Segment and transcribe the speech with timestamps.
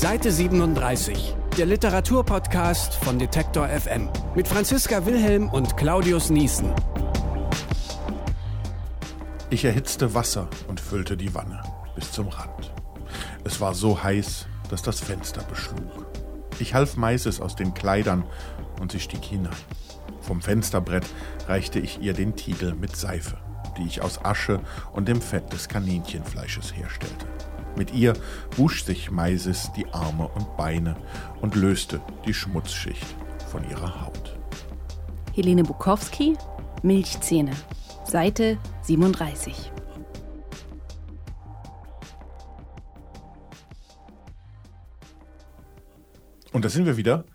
[0.00, 6.72] Seite 37, der Literaturpodcast von Detektor FM mit Franziska Wilhelm und Claudius Niesen.
[9.50, 11.60] Ich erhitzte Wasser und füllte die Wanne
[11.96, 12.72] bis zum Rand.
[13.42, 16.06] Es war so heiß, dass das Fenster beschlug.
[16.60, 18.22] Ich half Meises aus den Kleidern
[18.80, 19.50] und sie stieg hinein.
[20.20, 21.06] Vom Fensterbrett
[21.48, 23.36] reichte ich ihr den Tiegel mit Seife,
[23.76, 24.60] die ich aus Asche
[24.92, 27.26] und dem Fett des Kaninchenfleisches herstellte.
[27.78, 28.14] Mit ihr
[28.56, 30.96] wusch sich Meises die Arme und Beine
[31.40, 33.06] und löste die Schmutzschicht
[33.52, 34.36] von ihrer Haut.
[35.32, 36.36] Helene Bukowski,
[36.82, 37.52] Milchzähne,
[38.04, 39.70] Seite 37.
[46.52, 47.26] Und da sind wir wieder.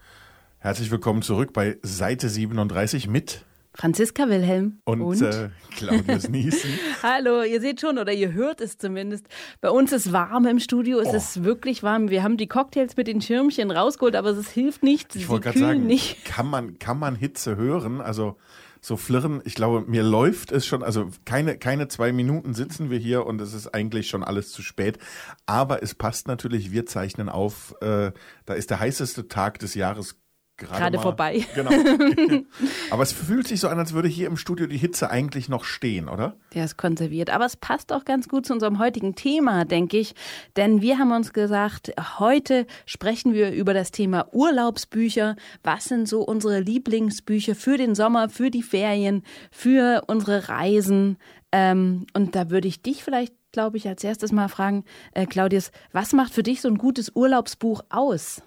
[0.59, 5.21] Herzlich willkommen zurück bei Seite 37 mit Franziska Wilhelm und, und?
[5.21, 6.69] Äh, Claudius Niesen.
[7.01, 9.25] Hallo, ihr seht schon oder ihr hört es zumindest.
[9.61, 11.15] Bei uns ist warm im Studio, es Oh.
[11.15, 12.09] ist wirklich warm.
[12.09, 15.15] Wir haben die Cocktails mit den Schirmchen rausgeholt, aber es hilft nicht.
[15.15, 16.23] Ich Sie wollte gerade sagen, nicht.
[16.25, 17.99] kann man, kann man Hitze hören?
[17.99, 18.37] Also
[18.79, 22.99] so flirren, ich glaube, mir läuft es schon, also keine, keine zwei Minuten sitzen wir
[22.99, 24.97] hier und es ist eigentlich schon alles zu spät.
[25.45, 28.11] Aber es passt natürlich, wir zeichnen auf, äh,
[28.45, 30.19] da ist der heißeste Tag des Jahres
[30.57, 31.45] gerade Gerade mal- vorbei.
[31.55, 31.71] Genau.
[32.91, 35.63] Aber es fühlt sich so an, als würde hier im Studio die Hitze eigentlich noch
[35.63, 36.35] stehen, oder?
[36.53, 37.29] Der ist konserviert.
[37.29, 40.13] Aber es passt auch ganz gut zu unserem heutigen Thema, denke ich.
[40.55, 45.35] Denn wir haben uns gesagt, heute sprechen wir über das Thema Urlaubsbücher.
[45.63, 51.17] Was sind so unsere Lieblingsbücher für den Sommer, für die Ferien, für unsere Reisen?
[51.51, 55.71] Ähm, und da würde ich dich vielleicht, glaube ich, als erstes mal fragen, äh, Claudius,
[55.91, 58.41] was macht für dich so ein gutes Urlaubsbuch aus?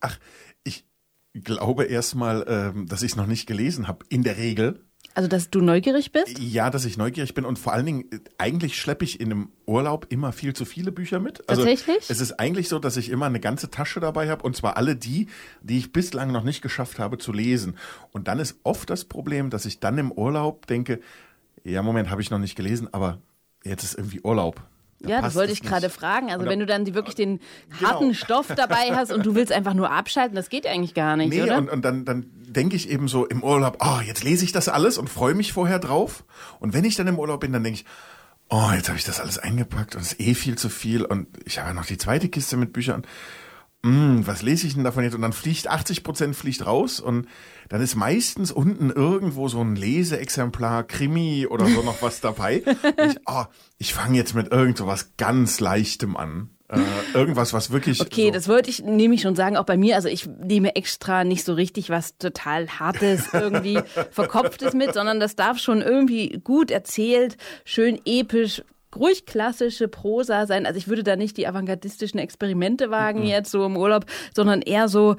[0.00, 0.18] Ach,
[1.34, 4.04] glaube erstmal, ähm, dass ich es noch nicht gelesen habe.
[4.08, 4.84] In der Regel.
[5.14, 6.38] Also, dass du neugierig bist?
[6.38, 9.48] Ja, dass ich neugierig bin und vor allen Dingen, äh, eigentlich schleppe ich in einem
[9.66, 11.48] Urlaub immer viel zu viele Bücher mit.
[11.48, 12.08] Also Tatsächlich?
[12.08, 14.94] Es ist eigentlich so, dass ich immer eine ganze Tasche dabei habe und zwar alle
[14.94, 15.28] die,
[15.62, 17.76] die ich bislang noch nicht geschafft habe zu lesen.
[18.12, 21.00] Und dann ist oft das Problem, dass ich dann im Urlaub denke,
[21.64, 23.20] ja, Moment, habe ich noch nicht gelesen, aber
[23.64, 24.62] jetzt ist irgendwie Urlaub.
[25.00, 26.30] Da Ja, das wollte ich gerade fragen.
[26.30, 27.40] Also wenn du dann die, wirklich den
[27.78, 27.90] Genau.
[27.90, 31.30] harten Stoff dabei hast und du willst einfach nur abschalten, das geht eigentlich gar nicht,
[31.30, 31.56] Nee, oder?
[31.58, 34.68] und, und dann, dann denke ich eben so im Urlaub, oh, jetzt lese ich das
[34.68, 36.24] alles und freue mich vorher drauf.
[36.58, 37.86] Und wenn ich dann im Urlaub bin, dann denke ich,
[38.50, 41.28] oh, jetzt habe ich das alles eingepackt und es ist eh viel zu viel und
[41.44, 43.06] ich habe ja noch die zweite Kiste mit Büchern.
[43.84, 45.14] Hm, was lese ich denn davon jetzt?
[45.14, 47.26] Und dann fliegt 80 Prozent fliegt raus und
[47.70, 52.62] dann ist meistens unten irgendwo so ein Leseexemplar, Krimi oder so noch was dabei.
[52.66, 52.76] Und
[53.12, 53.44] ich, oh,
[53.78, 56.50] ich fange jetzt mit irgend so was ganz Leichtem an.
[56.68, 56.78] Äh,
[57.14, 58.00] irgendwas, was wirklich.
[58.00, 59.96] Okay, so, das wollte ich nämlich schon sagen, auch bei mir.
[59.96, 63.80] Also ich nehme extra nicht so richtig was total Hartes, irgendwie
[64.10, 68.62] Verkopftes mit, sondern das darf schon irgendwie gut erzählt, schön episch,
[68.96, 70.66] ruhig klassische Prosa sein.
[70.66, 74.88] Also ich würde da nicht die avantgardistischen Experimente wagen jetzt so im Urlaub, sondern eher
[74.88, 75.16] so,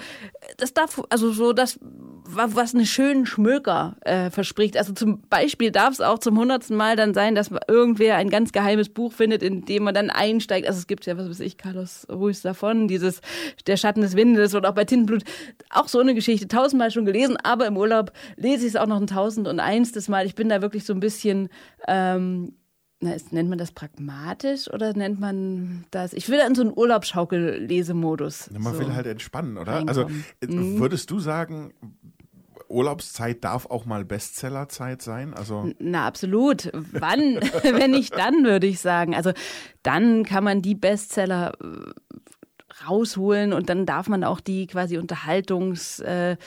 [0.58, 4.76] das darf, also so das, wa- was einen schönen Schmöker äh, verspricht.
[4.78, 8.52] Also zum Beispiel darf es auch zum hundertsten Mal dann sein, dass irgendwer ein ganz
[8.52, 10.68] geheimes Buch findet, in dem man dann einsteigt.
[10.68, 13.22] Also es gibt ja, was weiß ich, Carlos Ruiz davon, dieses
[13.68, 15.24] Der Schatten des Windes oder auch bei Tintenblut.
[15.70, 19.00] Auch so eine Geschichte, tausendmal schon gelesen, aber im Urlaub lese ich es auch noch
[19.00, 20.26] ein tausend und einstes Mal.
[20.26, 21.48] Ich bin da wirklich so ein bisschen
[21.88, 22.54] ähm,
[23.02, 26.14] na, ist, nennt man das pragmatisch oder nennt man das?
[26.14, 28.52] Ich will da in so einen Urlaubsschaukel-Lesemodus.
[28.52, 28.80] Man so.
[28.80, 29.84] will halt entspannen, oder?
[29.88, 30.76] Also reinkommen.
[30.76, 31.74] äh, würdest du sagen,
[32.70, 35.34] Urlaubszeit darf auch mal Bestsellerzeit sein?
[35.34, 36.72] Also Na, absolut.
[36.74, 37.40] Wann?
[37.64, 39.16] Wenn nicht dann, würde ich sagen.
[39.16, 39.32] Also
[39.82, 41.92] dann kann man die Bestseller äh,
[42.88, 46.38] rausholen und dann darf man auch die quasi Unterhaltungsbücher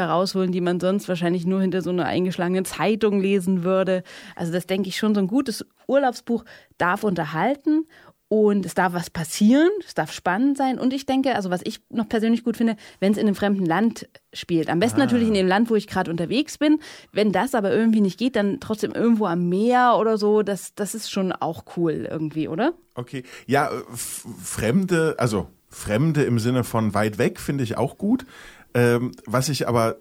[0.00, 4.02] äh, rausholen, die man sonst wahrscheinlich nur hinter so einer eingeschlagenen Zeitung lesen würde.
[4.36, 6.44] Also das denke ich schon, so ein gutes Urlaubsbuch
[6.78, 7.86] darf unterhalten
[8.32, 10.78] und es darf was passieren, es darf spannend sein.
[10.78, 13.66] Und ich denke, also was ich noch persönlich gut finde, wenn es in einem fremden
[13.66, 14.70] Land spielt.
[14.70, 16.78] Am besten natürlich in dem Land, wo ich gerade unterwegs bin.
[17.10, 20.42] Wenn das aber irgendwie nicht geht, dann trotzdem irgendwo am Meer oder so.
[20.42, 22.74] Das, das ist schon auch cool irgendwie, oder?
[23.00, 28.26] okay, ja, Fremde, also Fremde im Sinne von weit weg finde ich auch gut.
[28.74, 29.96] Ähm, was ich aber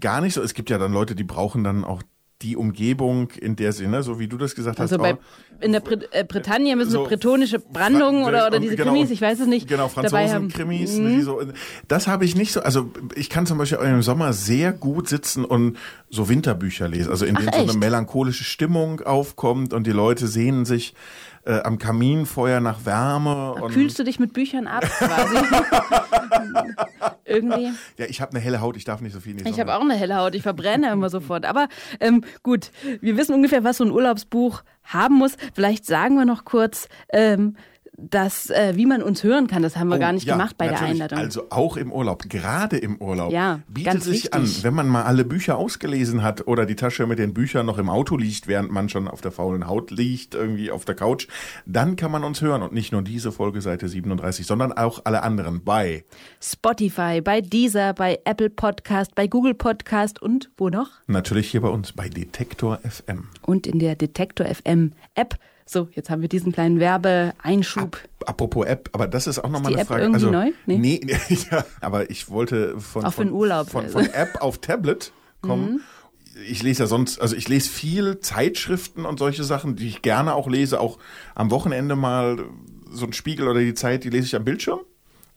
[0.00, 2.02] gar nicht so, es gibt ja dann Leute, die brauchen dann auch
[2.42, 5.02] die Umgebung in der Sinne, so wie du das gesagt Also hast.
[5.02, 5.18] bei, oh,
[5.60, 9.20] in der Brit äh, Bretagne müssen so bretonische Brandungen oder, oder diese genau, Krimis, ich
[9.20, 9.88] weiß es nicht, Genau.
[9.88, 10.94] Franzosen-Krimis.
[10.98, 11.22] Mhm.
[11.22, 11.40] so,
[11.88, 12.60] das habe ich nicht so.
[12.60, 15.76] Also ich kann zum Beispiel im Sommer sehr gut sitzen und
[16.10, 17.10] so Winterbücher lesen.
[17.10, 20.94] Also in Ach, denen so eine melancholische Stimmung aufkommt und die Leute sehnen sich
[21.46, 23.54] äh, am Kaminfeuer nach Wärme.
[23.54, 25.36] Und, Kühlst du dich mit Büchern ab quasi?
[27.24, 27.70] Irgendwie.
[27.98, 29.80] ja, ich habe eine helle Haut, ich darf nicht so viel die Ich habe auch
[29.80, 31.44] eine helle Haut, ich verbrenne immer sofort.
[31.44, 31.68] Aber
[32.00, 32.70] ähm, gut,
[33.00, 35.36] wir wissen ungefähr, was so ein Urlaubsbuch haben muss.
[35.54, 37.56] Vielleicht sagen wir noch kurz, ähm,
[37.96, 39.62] das, äh, wie man uns hören kann.
[39.62, 40.92] Das haben wir Oh, gar nicht ja, gemacht bei der natürlich.
[41.02, 41.18] Einladung.
[41.18, 44.34] Also auch im Urlaub, gerade im Urlaub, Ja, bietet ganz sich wichtig.
[44.34, 47.78] an, wenn man mal alle Bücher ausgelesen hat oder die Tasche mit den Büchern noch
[47.78, 51.28] im Auto liegt, während man schon auf der faulen Haut liegt, irgendwie auf der Couch,
[51.66, 55.22] dann kann man uns hören und nicht nur diese Folge Seite 37, sondern auch alle
[55.22, 56.04] anderen bei
[56.40, 60.90] Spotify, bei Deezer, bei Apple Podcast, bei Google Podcast und wo noch?
[61.06, 63.28] natürlich hier bei uns bei Detektor FM.
[63.42, 65.36] Und in der Detektor FM App.
[65.66, 67.98] So, jetzt haben wir diesen kleinen Werbeeinschub.
[68.26, 70.02] Apropos App, aber das ist auch nochmal eine App Frage.
[70.02, 70.52] irgendwie also, neu?
[70.66, 70.78] Nee.
[70.78, 71.00] Nee,
[71.50, 73.70] ja, aber ich wollte von, Auch von, Urlaub.
[73.70, 75.82] von, von App auf Tablet kommen.
[76.48, 80.34] Ich lese ja sonst, also ich lese viel Zeitschriften und solche Sachen, die ich gerne
[80.34, 80.98] auch lese, auch
[81.34, 82.44] am Wochenende mal
[82.90, 84.80] so ein Spiegel oder die Zeit, die lese ich am Bildschirm,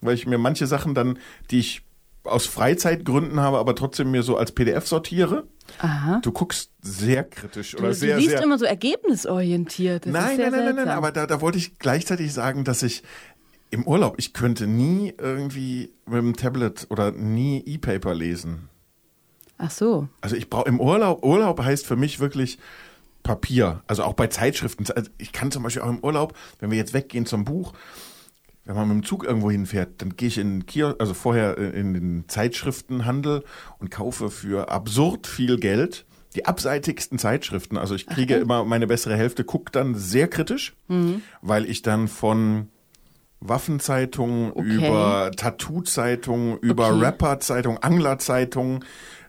[0.01, 1.19] weil ich mir manche Sachen dann,
[1.51, 1.83] die ich
[2.23, 5.45] aus Freizeitgründen habe, aber trotzdem mir so als PDF sortiere.
[5.79, 6.19] Aha.
[6.23, 10.05] Du guckst sehr kritisch oder Du, sehr, du liest sehr immer so ergebnisorientiert.
[10.05, 10.97] Das nein, nein, nein, nein, nein, seltsam.
[10.97, 13.03] aber da, da wollte ich gleichzeitig sagen, dass ich
[13.69, 18.69] im Urlaub, ich könnte nie irgendwie mit dem Tablet oder nie E-Paper lesen.
[19.57, 20.07] Ach so.
[20.21, 22.59] Also ich brauche im Urlaub, Urlaub heißt für mich wirklich
[23.23, 23.81] Papier.
[23.87, 24.85] Also auch bei Zeitschriften.
[24.95, 27.73] Also ich kann zum Beispiel auch im Urlaub, wenn wir jetzt weggehen zum Buch,
[28.67, 31.93] wenn man mit dem Zug irgendwo hinfährt, dann gehe ich in Kiosk, also vorher in
[31.93, 33.43] den Zeitschriftenhandel
[33.79, 36.05] und kaufe für absurd viel Geld
[36.35, 37.77] die abseitigsten Zeitschriften.
[37.77, 40.75] Also ich kriege immer meine bessere Hälfte, guckt dann sehr kritisch,
[41.41, 42.67] weil ich dann von
[43.39, 44.75] Waffenzeitungen Okay.
[44.75, 46.99] über Tattoo-Zeitungen, über Okay.
[47.05, 48.83] Rapper-Zeitungen, Angler-Zeitungen,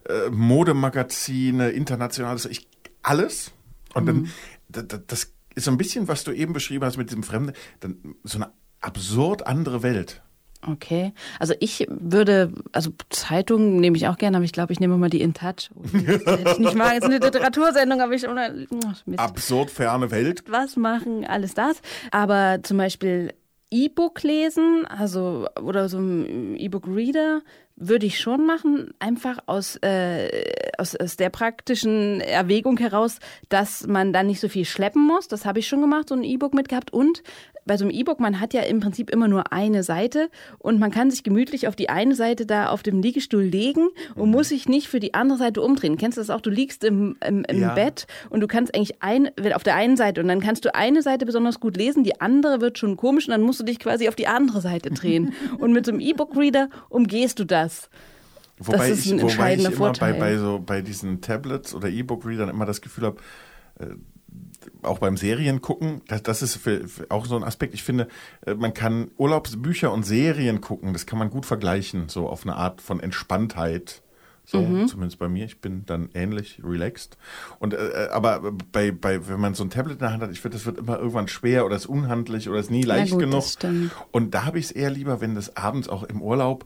[0.08, 2.66] äh, Modemagazine, internationales, ich,
[3.02, 3.52] alles.
[3.94, 4.28] Und dann,
[4.68, 7.52] da- da- das ist so ein bisschen, was du eben beschrieben hast mit diesem Fremden,
[7.80, 10.22] dann so eine absurd andere Welt.
[10.66, 11.12] Okay.
[11.38, 15.08] Also ich würde, also Zeitungen nehme ich auch gerne, aber ich glaube, ich nehme mal
[15.08, 15.70] die In Touch.
[15.74, 16.94] Oh, nicht mal.
[16.94, 18.26] Jetzt eine Literatursendung, aber ich.
[18.26, 19.20] Ach, Mist.
[19.20, 20.42] Absurd ferne Welt.
[20.48, 21.80] was machen, alles das.
[22.10, 23.34] Aber zum Beispiel
[23.70, 27.42] E-Book lesen, also oder so ein E-Book-Reader,
[27.80, 30.28] würde ich schon machen, einfach aus, äh,
[30.76, 35.28] aus, aus der praktischen Erwägung heraus, dass man dann nicht so viel schleppen muss.
[35.28, 36.92] Das habe ich schon gemacht, so ein E-Book mitgehabt.
[36.92, 37.22] Und
[37.68, 40.90] bei so einem E-Book, man hat ja im Prinzip immer nur eine Seite und man
[40.90, 44.68] kann sich gemütlich auf die eine Seite da auf dem Liegestuhl legen und muss sich
[44.68, 45.96] nicht für die andere Seite umdrehen.
[45.98, 46.40] Kennst du das auch?
[46.40, 47.74] Du liegst im, im, im Ja.
[47.74, 51.02] Bett und du kannst eigentlich ein, auf der einen Seite und dann kannst du eine
[51.02, 54.08] Seite besonders gut lesen, die andere wird schon komisch und dann musst du dich quasi
[54.08, 55.34] auf die andere Seite drehen.
[55.58, 57.67] und mit so einem E-Book-Reader umgehst du das.
[58.58, 60.14] Wobei ist ich, ein wobei ich immer bei, Vorteil.
[60.14, 63.16] bei, so, bei diesen Tablets oder E-Book-Readern immer das Gefühl habe,
[63.78, 63.86] äh,
[64.82, 67.74] auch beim Serien gucken, das, das ist für, für auch so ein Aspekt.
[67.74, 68.08] Ich finde,
[68.44, 72.56] äh, man kann Urlaubsbücher und Serien gucken, das kann man gut vergleichen, so auf eine
[72.56, 74.02] Art von Entspanntheit.
[74.44, 74.88] So, Mhm.
[74.88, 75.44] zumindest bei mir.
[75.44, 77.18] Ich bin dann ähnlich relaxed.
[77.58, 80.30] Und äh, äh, aber bei, bei, wenn man so ein Tablet in der Hand hat,
[80.32, 83.20] ich finde, das wird immer irgendwann schwer oder ist unhandlich oder ist nie leicht gut,
[83.20, 83.42] genug.
[83.42, 83.58] das.
[84.10, 86.64] Und da habe ich es eher lieber, wenn das abends auch im Urlaub,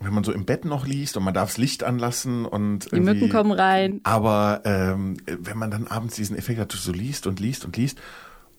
[0.00, 3.00] wenn man so im Bett noch liest und man darf das Licht anlassen und Die
[3.00, 4.00] Mücken kommen rein.
[4.04, 7.76] Aber ähm, wenn man dann abends diesen Effekt hat, du so liest und liest und
[7.76, 8.00] liest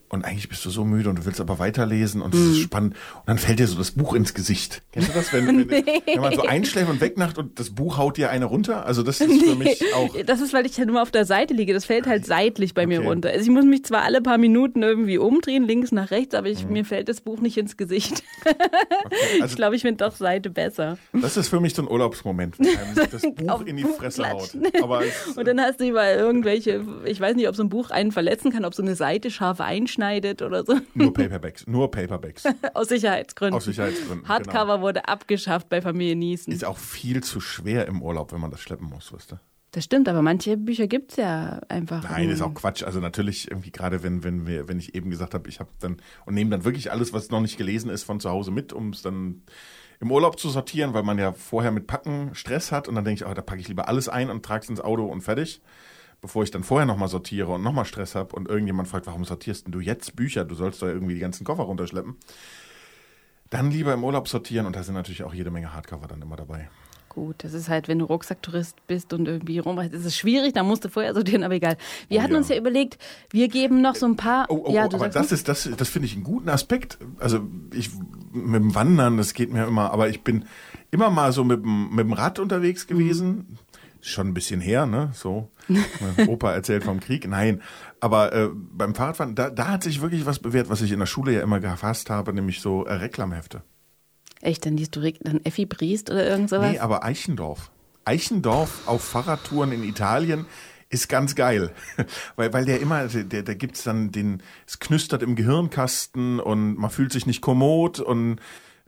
[0.09, 2.51] und eigentlich bist du so müde und du willst aber weiterlesen und es Mhm.
[2.51, 4.81] ist spannend und dann fällt dir so das Buch ins Gesicht.
[4.91, 8.17] Kennst du das, wenn, wenn, wenn man so einschläft und wegnacht und das Buch haut
[8.17, 8.85] dir eine runter?
[8.85, 11.53] Also das ist für mich auch Das ist, weil ich halt nur auf der Seite
[11.53, 11.73] liege.
[11.73, 13.07] Das fällt halt seitlich bei mir Okay.
[13.07, 13.29] runter.
[13.29, 16.53] Also ich muss mich zwar alle paar Minuten irgendwie umdrehen, links nach rechts, aber Mhm.
[16.53, 18.23] ich, mir fällt das Buch nicht ins Gesicht.
[19.41, 20.97] also ich glaube, ich finde doch Seite besser.
[21.13, 22.67] das ist für mich so ein Urlaubsmoment, wenn
[23.11, 24.49] das Buch in die Buch Fresse haut.
[24.51, 24.83] klatschen.
[24.83, 27.89] Aber es, Und dann hast du überall irgendwelche, ich weiß nicht, ob so ein Buch
[27.91, 29.59] einen verletzen kann, ob so eine Seite scharf
[29.99, 30.79] einschneidet oder so.
[30.93, 32.43] nur Paperbacks, nur Paperbacks.
[32.73, 33.55] Aus Sicherheitsgründen.
[33.55, 34.81] Aus Sicherheitsgründen, Hardcover genau.
[34.81, 36.53] wurde abgeschafft bei Familie Niesen.
[36.53, 39.39] Ist auch viel zu schwer im Urlaub, wenn man das schleppen muss, du?
[39.71, 42.03] Das stimmt, aber manche Bücher gibt's ja einfach.
[42.03, 42.81] Nein, ist auch Quatsch.
[42.81, 45.97] Also natürlich irgendwie gerade, wenn, wenn wir, wenn ich eben gesagt habe, ich habe dann
[46.25, 48.89] und nehme dann wirklich alles, was noch nicht gelesen ist, von zu Hause mit, um
[48.89, 49.43] es dann
[49.99, 53.23] im Urlaub zu sortieren, weil man ja vorher mit Packen Stress hat und dann denke
[53.23, 55.61] ich, oh, da packe ich lieber alles ein und trage es ins Auto und fertig,
[56.21, 59.65] bevor ich dann vorher nochmal sortiere und nochmal Stress habe und irgendjemand fragt, warum sortierst
[59.65, 60.45] denn du jetzt Bücher?
[60.45, 62.15] Du sollst doch irgendwie die ganzen Koffer runterschleppen.
[63.49, 66.35] Dann lieber im Urlaub sortieren und da sind natürlich auch jede Menge Hardcover dann immer
[66.35, 66.69] dabei.
[67.09, 70.61] Gut, das ist halt, wenn du Rucksacktourist bist und irgendwie rumreist, ist es schwierig, da
[70.61, 71.75] musst du vorher sortieren, aber egal.
[72.07, 72.37] Wir Oh, hatten ja.
[72.37, 72.99] uns ja überlegt,
[73.31, 74.45] wir geben noch so ein paar.
[74.49, 76.99] Oh, oh, ja, oh du aber das ist, das, das finde ich einen guten Aspekt.
[77.17, 77.39] Also
[77.73, 77.89] ich
[78.31, 80.45] mit dem Wandern, das geht mir immer, aber ich bin
[80.91, 83.57] immer mal so mit dem, mit dem Rad unterwegs gewesen.
[84.01, 85.11] Schon ein bisschen her, ne?
[85.13, 85.49] So.
[85.67, 87.27] Mein Opa erzählt vom Krieg.
[87.27, 87.61] Nein.
[87.99, 91.05] Aber äh, beim Fahrradfahren, da, da hat sich wirklich was bewährt, was ich in der
[91.05, 93.61] Schule ja immer gefasst habe, nämlich so äh, Reklamhefte.
[94.41, 96.71] Echt, dann liest du Rick- dann Effi Briest oder irgend sowas?
[96.71, 97.71] Nee, aber Eichendorf.
[98.05, 100.45] Eichendorf auf Fahrradtouren in Italien
[100.89, 101.71] ist ganz geil.
[102.37, 106.89] weil, weil der immer, der, der gibt's dann den, es knüstert im Gehirnkasten und man
[106.89, 108.39] fühlt sich nicht kommod und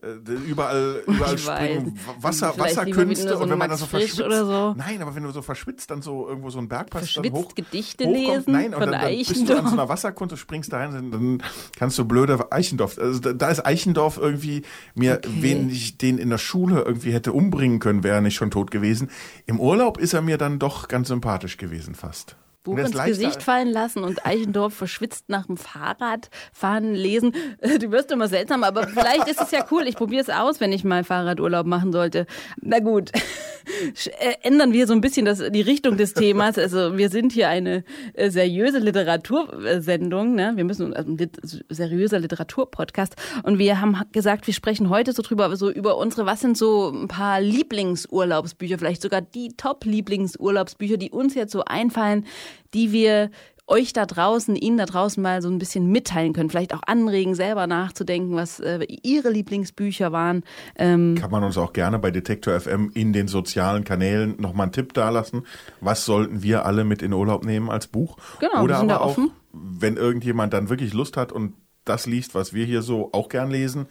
[0.01, 2.23] überall, überall Ich springen weiß.
[2.23, 4.21] Wasser, Vielleicht Wasserkünste so und wenn man dann so verschwitzt.
[4.21, 4.73] oder so.
[4.77, 7.55] Nein, aber wenn du so verschwitzt dann so irgendwo so ein Bergpass dann Verschwitzt hoch,
[7.55, 10.77] Gedichte hochkommt, lesen nein, und dann, dann bist du an so einer Wasserkunde, springst da
[10.77, 11.43] rein, dann
[11.77, 12.97] kannst du blöder Eichendorf.
[12.97, 14.63] Also da, da ist Eichendorf irgendwie
[14.95, 15.29] mir, Okay.
[15.41, 18.71] wen ich den in der Schule irgendwie hätte umbringen können, wäre er nicht schon tot
[18.71, 19.09] gewesen.
[19.45, 22.35] Im Urlaub ist er mir dann doch ganz sympathisch gewesen fast.
[22.63, 27.33] Buch ins Gesicht fallen lassen und Eichendorff verschwitzt nach dem Fahrradfahren lesen.
[27.81, 29.87] Du wirst immer seltsam, aber vielleicht ist es ja cool.
[29.87, 32.25] Ich probiere es aus, wenn ich mal Fahrradurlaub machen sollte.
[32.61, 33.11] Na gut,
[34.19, 36.57] äh, ändern wir so ein bisschen das, die Richtung des Themas.
[36.57, 40.35] Also wir sind hier eine äh, seriöse Literatursendung.
[40.35, 40.53] Ne?
[40.55, 41.31] Wir müssen also ein
[41.69, 43.15] seriöser Literaturpodcast.
[43.43, 46.89] Und wir haben gesagt, wir sprechen heute so drüber, so über unsere, was sind so
[46.89, 52.25] ein paar Lieblingsurlaubsbücher, vielleicht sogar die Top-Lieblingsurlaubsbücher, die uns jetzt so einfallen,
[52.73, 53.29] die wir
[53.71, 56.49] euch da draußen, Ihnen da draußen mal so ein bisschen mitteilen können.
[56.49, 60.43] Vielleicht auch anregen, selber nachzudenken, was äh, Ihre Lieblingsbücher waren.
[60.75, 64.73] Ähm, kann man uns auch gerne bei Detektor FM in den sozialen Kanälen nochmal einen
[64.73, 65.45] Tipp dalassen.
[65.79, 68.17] Was sollten wir alle mit in Urlaub nehmen als Buch?
[68.39, 69.31] Genau, Oder wir sind aber da auch, offen.
[69.53, 71.53] wenn irgendjemand dann wirklich Lust hat und
[71.85, 73.87] das liest, was wir hier so auch gern lesen,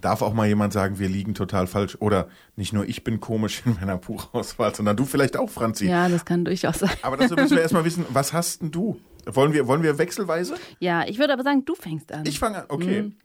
[0.00, 1.96] darf auch mal jemand sagen, wir liegen total falsch.
[2.00, 5.86] Oder nicht nur ich bin komisch in meiner Buchauswahl, sondern du vielleicht auch, Franzi.
[5.86, 6.90] ja, das kann durchaus sein.
[7.02, 9.00] Aber dazu müssen wir erstmal wissen, was hast denn du?
[9.26, 10.54] Wollen wir, wollen wir wechselweise?
[10.78, 12.24] Ja, ich würde aber sagen, du fängst an.
[12.24, 13.02] Ich fange an, okay.
[13.02, 13.16] Mhm.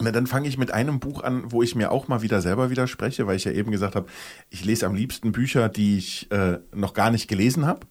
[0.00, 2.70] Na, dann fange ich mit einem Buch an, wo ich mir auch mal wieder selber
[2.70, 4.08] widerspreche, weil ich ja eben gesagt habe,
[4.50, 7.86] ich lese am liebsten Bücher, die ich äh, noch gar nicht gelesen habe.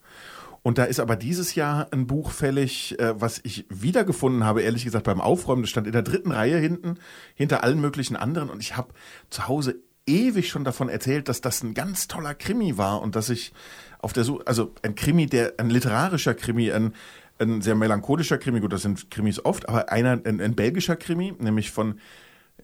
[0.66, 4.84] Und da ist aber dieses Jahr ein Buch fällig, äh, was ich wiedergefunden habe, ehrlich
[4.84, 5.62] gesagt, beim Aufräumen.
[5.62, 6.96] Das stand in der dritten Reihe hinten,
[7.36, 8.50] hinter allen möglichen anderen.
[8.50, 8.88] Und ich habe
[9.30, 9.76] zu Hause
[10.08, 13.54] ewig schon davon erzählt, dass das ein ganz toller Krimi war und dass ich
[14.00, 16.94] auf der Suche, also ein Krimi, der, ein literarischer Krimi, ein,
[17.38, 21.36] ein sehr melancholischer Krimi, gut, das sind Krimis oft, aber einer, ein, ein belgischer Krimi,
[21.38, 22.00] nämlich von,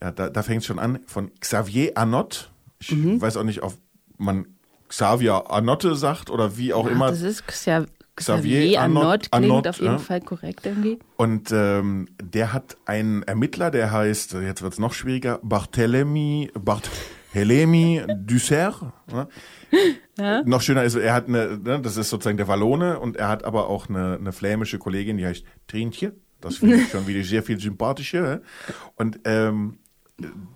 [0.01, 2.51] ja, da, da fängt es schon an, von Xavier Anot.
[2.79, 3.21] Ich Mhm.
[3.21, 3.75] weiß auch nicht, ob
[4.17, 4.47] man
[4.91, 7.09] Xavier Anotte sagt oder wie auch Ach, immer.
[7.09, 9.97] das ist Xavier, Xavier Xavier Anot- Anot, klingt Anot, auf jeden ja.
[9.99, 10.99] Fall korrekt irgendwie.
[11.15, 18.81] Und ähm, der hat einen Ermittler, der heißt, jetzt wird's noch schwieriger, Barthélemy, Barthélemy Dussert.
[19.11, 19.27] Ne?
[20.45, 23.45] Noch schöner ist, er hat eine, ne, das ist sozusagen der Wallone und er hat
[23.45, 26.13] aber auch eine, eine flämische Kollegin, die heißt Trintje.
[26.41, 28.41] Das finde ich schon wieder sehr viel sympathischer.
[28.95, 29.77] Und ähm,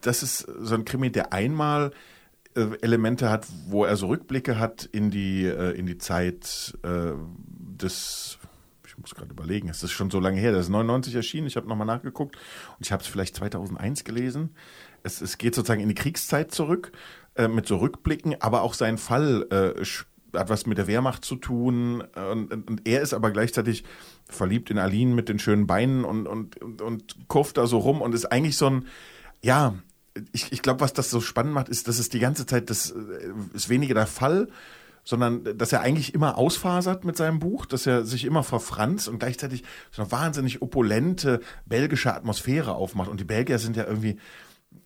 [0.02, 1.92] das ist so ein Krimi, der einmal
[2.56, 8.38] Elemente hat, wo er so Rückblicke hat in die, äh, in die Zeit äh, des,
[8.88, 11.58] ich muss gerade überlegen, es ist schon so lange her, das ist 99 erschienen, ich
[11.58, 12.38] habe nochmal nachgeguckt
[12.78, 14.56] und ich habe es vielleicht 2001 gelesen.
[15.04, 16.92] Es, es geht sozusagen in die Kriegszeit zurück,
[17.36, 19.86] äh, mit so Rückblicken, aber auch sein Fall äh,
[20.38, 23.84] hat was mit der Wehrmacht zu tun äh, und, und, und er ist aber gleichzeitig
[24.28, 28.02] verliebt in Aline mit den schönen Beinen und, und, und, und kurft da so rum
[28.02, 28.88] und ist eigentlich so ein,
[29.42, 29.76] ja,
[30.32, 32.92] ich, ich glaube, was das so spannend macht, ist, dass es die ganze Zeit, das
[32.92, 32.96] äh,
[33.54, 34.48] ist weniger der Fall,
[35.04, 39.20] sondern dass er eigentlich immer ausfasert mit seinem Buch, dass er sich immer verfranst und
[39.20, 43.10] gleichzeitig so eine wahnsinnig opulente belgische Atmosphäre aufmacht.
[43.10, 44.18] Und die Belgier sind ja irgendwie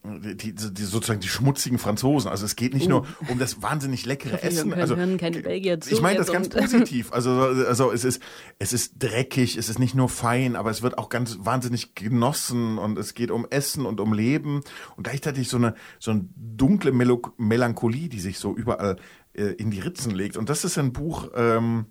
[0.04, 2.30] die, die, die sozusagen die schmutzigen Franzosen.
[2.30, 4.34] Also es geht nicht nur um das wahnsinnig leckere Uh.
[4.38, 4.70] hoffe, Essen.
[4.70, 7.12] hören- Also hören keine Belgier zu ich meine das ganz positiv.
[7.20, 8.22] Also also es ist
[8.60, 12.78] es ist dreckig, es ist nicht nur fein, aber es wird auch ganz wahnsinnig genossen
[12.78, 14.62] und es geht um Essen und um Leben
[14.96, 18.98] und gleichzeitig so eine so eine dunkle Melo Melancholie, die sich so überall
[19.34, 20.38] äh, in die Ritzen legt.
[20.38, 21.30] Und das ist ein Buch.
[21.36, 21.86] Ähm,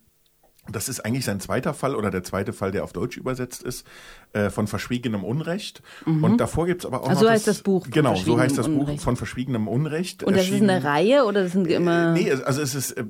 [0.70, 3.86] das ist eigentlich sein zweiter Fall oder der zweite Fall, der auf Deutsch übersetzt ist,
[4.32, 5.82] äh, von verschwiegenem Unrecht.
[6.06, 8.50] Und davor gibt's aber auch Ah, noch so heißt das Buch, von Genau, so heißt
[8.58, 9.02] das verschwiegenem Buch Unrecht.
[9.04, 10.24] von verschwiegenem Unrecht.
[10.24, 12.12] Und das ist eine Reihe oder das sind immer.
[12.12, 13.04] Nee, also es ist, äh,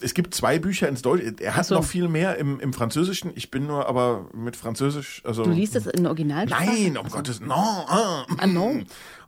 [0.00, 1.34] es gibt zwei Bücher ins Deutsche.
[1.40, 1.76] Er hat so.
[1.76, 3.30] noch viel mehr im, im Französischen.
[3.36, 5.44] Ich bin nur aber mit Französisch, also.
[5.44, 6.64] Du liest das in Originalsprache?
[6.66, 8.80] Nein, um Gottes, no, ah, Ah, no.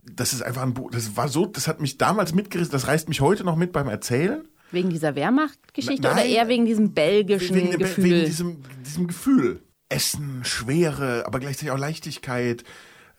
[0.03, 3.09] Das ist einfach ein Buch, das war so, das hat mich damals mitgerissen, das reißt
[3.09, 4.47] mich heute noch mit beim Erzählen.
[4.75, 8.03] Wegen dieser Wehrmachtgeschichte oder eher wegen diesem belgischen Wegen, Gefühl?
[8.03, 9.61] wegen diesem, diesem Gefühl.
[9.89, 12.63] Essen, Schwere, aber gleichzeitig auch Leichtigkeit.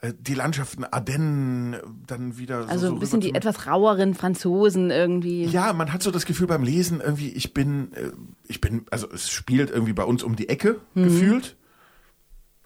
[0.01, 2.69] Äh, Die Landschaften Ardennen, dann wieder so.
[2.69, 5.45] also so ein bisschen die etwas raueren Franzosen irgendwie.
[5.45, 8.11] Ja, man hat so das Gefühl beim Lesen irgendwie, ich bin, äh,
[8.47, 11.55] ich bin, also es spielt irgendwie bei uns um die Ecke gefühlt,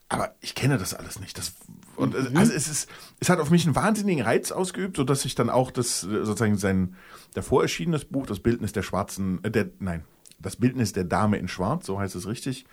[0.10, 1.38] aber ich kenne das alles nicht.
[1.38, 1.54] Das,
[1.96, 2.90] und äh, also es ist,
[3.22, 6.26] es hat auf mich einen wahnsinnigen Reiz ausgeübt, so dass ich dann auch das äh,
[6.26, 6.96] sozusagen sein
[7.34, 10.04] davor erschienenes Buch, das Bildnis der schwarzen, äh, der, nein,
[10.40, 12.66] das Bildnis der Dame in Schwarz, so heißt es richtig.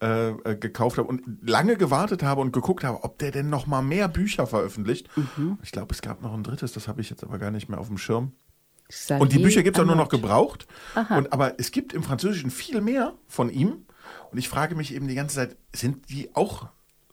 [0.00, 3.66] Äh, äh, gekauft habe und lange gewartet habe und geguckt habe, ob der denn noch
[3.66, 5.08] mal mehr Bücher veröffentlicht.
[5.64, 7.80] Ich glaube, es gab noch ein drittes, das habe ich jetzt aber gar nicht mehr
[7.80, 8.30] auf dem Schirm.
[8.88, 10.68] Xavier Und die Bücher gibt es auch nur noch gebraucht.
[11.10, 13.86] Und, aber es gibt im Französischen viel mehr von ihm.
[14.30, 16.68] Und ich frage mich eben die ganze Zeit, sind die auch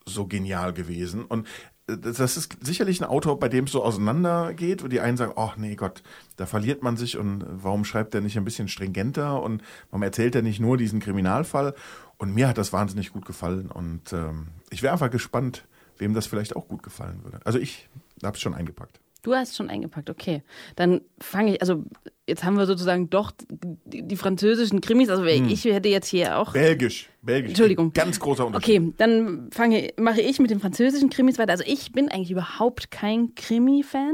[0.05, 1.25] so genial gewesen?
[1.25, 1.47] Und
[1.87, 5.55] das ist sicherlich ein Autor, bei dem es so auseinandergeht, wo die einen sagen, ach
[5.55, 6.01] nee Gott,
[6.35, 9.61] da verliert man sich und warum schreibt er nicht ein bisschen stringenter und
[9.91, 11.75] warum erzählt er nicht nur diesen Kriminalfall?
[12.17, 15.65] Und mir hat das wahnsinnig gut gefallen und ähm, ich wäre einfach gespannt,
[15.97, 17.39] wem das vielleicht auch gut gefallen würde.
[17.45, 17.87] Also ich
[18.23, 18.99] habe es schon eingepackt.
[19.25, 20.43] Du hast schon eingepackt, okay.
[20.75, 21.83] Dann fange ich, also
[22.27, 25.49] jetzt haben wir sozusagen doch die, die französischen Krimis, also Hm.
[25.49, 26.53] ich hätte jetzt hier auch.
[26.53, 27.49] Belgisch, Belgisch.
[27.49, 27.91] Entschuldigung.
[27.91, 28.81] Ganz großer Unterschied.
[28.81, 31.53] Okay, dann fange, mache ich mit den französischen Krimis weiter.
[31.53, 34.13] Also ich bin eigentlich überhaupt kein Krimi-Fan.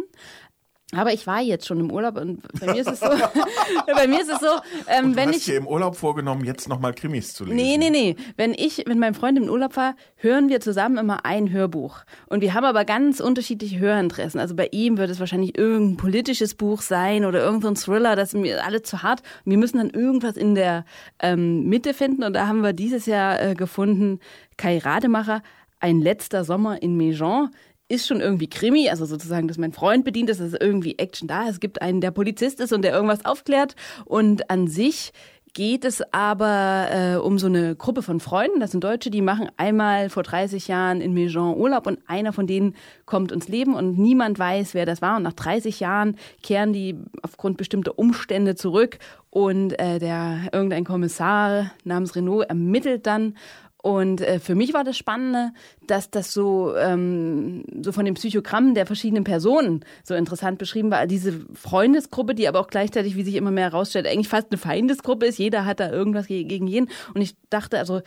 [0.93, 3.07] Aber ich war jetzt schon im Urlaub und bei mir ist es so,
[3.95, 4.47] bei mir ist es so,
[4.87, 7.55] ähm, Du wenn hast ich dir im Urlaub vorgenommen, jetzt nochmal Krimis zu lesen.
[7.55, 8.15] Nee, nee, nee.
[8.35, 11.99] Wenn ich mit meinem Freund im Urlaub war, hören wir zusammen immer ein Hörbuch.
[12.27, 14.39] Und wir haben aber ganz unterschiedliche Hörinteressen.
[14.39, 18.39] Also bei ihm wird es wahrscheinlich irgendein politisches Buch sein oder irgendein Thriller, das ist
[18.39, 19.23] mir alle zu hart.
[19.45, 20.83] Wir müssen dann irgendwas in der
[21.19, 22.23] ähm, Mitte finden.
[22.23, 24.19] Und da haben wir dieses Jahr äh, gefunden,
[24.57, 25.41] Kai Rademacher,
[25.79, 27.49] Ein letzter Sommer in Méjean.
[27.91, 31.43] Ist schon irgendwie Krimi, also sozusagen, dass mein Freund bedient ist, dass irgendwie Action da.
[31.43, 31.55] ist.
[31.55, 33.75] Es gibt einen, der Polizist ist und der irgendwas aufklärt.
[34.05, 35.11] Und an sich
[35.53, 39.49] geht es aber äh, um so eine Gruppe von Freunden, das sind Deutsche, die machen
[39.57, 43.97] einmal vor 30 Jahren in Méjean Urlaub und einer von denen kommt ins Leben und
[43.97, 45.17] niemand weiß, wer das war.
[45.17, 51.71] Und nach 30 Jahren kehren die aufgrund bestimmter Umstände zurück und äh, der irgendein Kommissar
[51.83, 53.35] namens Renault ermittelt dann
[53.81, 55.53] und äh, für mich war das Spannende,
[55.87, 61.07] dass das so, ähm, so von den Psychogrammen der verschiedenen Personen so interessant beschrieben war.
[61.07, 65.25] Diese Freundesgruppe, die aber auch gleichzeitig, wie sich immer mehr herausstellt, eigentlich fast eine Feindesgruppe
[65.25, 65.39] ist.
[65.39, 66.89] Jeder hat da irgendwas ge gegen jeden.
[67.15, 68.01] Und ich dachte, also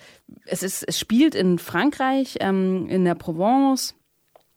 [0.46, 3.94] es, ist, es spielt in Frankreich, ähm, in der Provence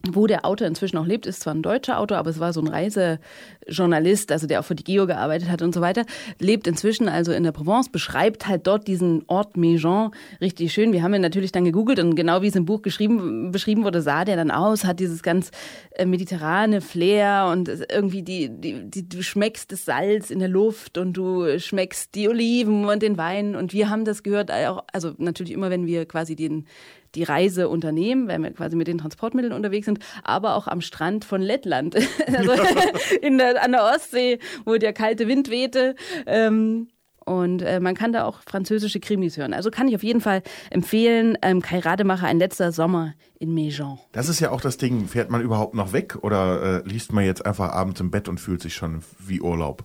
[0.06, 2.62] wo der Autor inzwischen auch lebt, ist zwar ein deutscher Autor, aber es war so
[2.62, 6.06] ein Reisejournalist, also der auch für die Geo gearbeitet hat und so weiter,
[6.40, 10.94] lebt inzwischen also in der Provence, beschreibt halt dort diesen Ort Méjean richtig schön.
[10.94, 14.02] Wir haben ihn natürlich dann gegoogelt und genau wie es im Buch geschrieben, beschrieben wurde,
[14.02, 15.52] sah der dann aus, hat dieses ganz
[15.92, 20.98] äh, mediterrane Flair und irgendwie die, die, die, du schmeckst das Salz in der Luft
[21.00, 25.52] und du schmeckst die Oliven und den Wein und wir haben das gehört, also natürlich
[25.52, 26.66] immer, wenn wir quasi den
[27.16, 31.26] die Reise unternehmen, wenn wir quasi mit den Transportmitteln unterwegs sind, aber auch am Strand
[31.26, 31.96] von Lettland,
[32.28, 32.54] also
[33.22, 35.96] in der, an der Ostsee, wo der kalte Wind wehte.
[36.26, 36.90] Ähm,
[37.28, 39.54] und äh, man kann da auch französische Krimis hören.
[39.54, 44.00] Also kann ich auf jeden Fall empfehlen, ähm, Kai Rademacher, ein letzter Sommer in Méjean.
[44.14, 45.08] Das ist ja auch das Ding.
[45.08, 48.40] Fährt man überhaupt noch weg oder äh, liest man jetzt einfach abends im Bett und
[48.40, 49.84] fühlt sich schon wie Urlaub?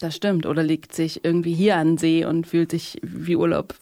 [0.00, 0.46] Das stimmt.
[0.46, 3.74] Oder legt sich irgendwie hier an den See und fühlt sich wie Urlaub.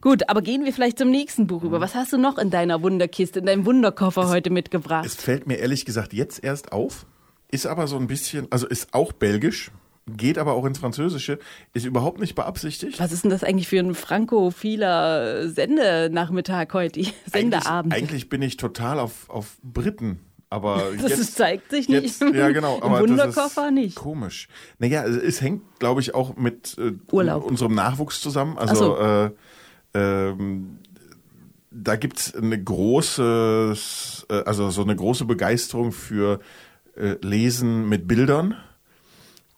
[0.00, 1.80] Gut, aber gehen wir vielleicht zum nächsten Buch über.
[1.80, 5.06] Was hast du noch in deiner Wunderkiste, in deinem Wunderkoffer heute mitgebracht?
[5.06, 7.06] Es fällt mir ehrlich gesagt jetzt erst auf,
[7.50, 9.70] ist aber so ein bisschen, also ist auch belgisch,
[10.06, 11.38] geht aber auch ins Französische,
[11.74, 12.98] ist überhaupt nicht beabsichtigt.
[12.98, 17.00] Was ist denn das eigentlich für ein frankophiler Sendenachmittag heute?
[17.00, 17.94] Eigentlich, Sendeabend.
[17.94, 20.20] eigentlich bin ich total auf, auf Briten.
[20.50, 22.20] Aber das jetzt, zeigt sich nicht.
[22.20, 22.76] Jetzt, ja, genau.
[22.76, 23.96] Im Aber das Wunderkoffer ist nicht.
[23.96, 24.48] Komisch.
[24.78, 28.58] Naja, es, es hängt, glaube ich, auch mit äh, unserem Nachwuchs zusammen.
[28.58, 28.98] Also so.
[28.98, 29.30] äh,
[29.94, 30.78] ähm,
[31.70, 33.76] da gibt's eine große,
[34.28, 36.40] äh, also so eine große Begeisterung für
[36.96, 38.56] äh, Lesen mit Bildern.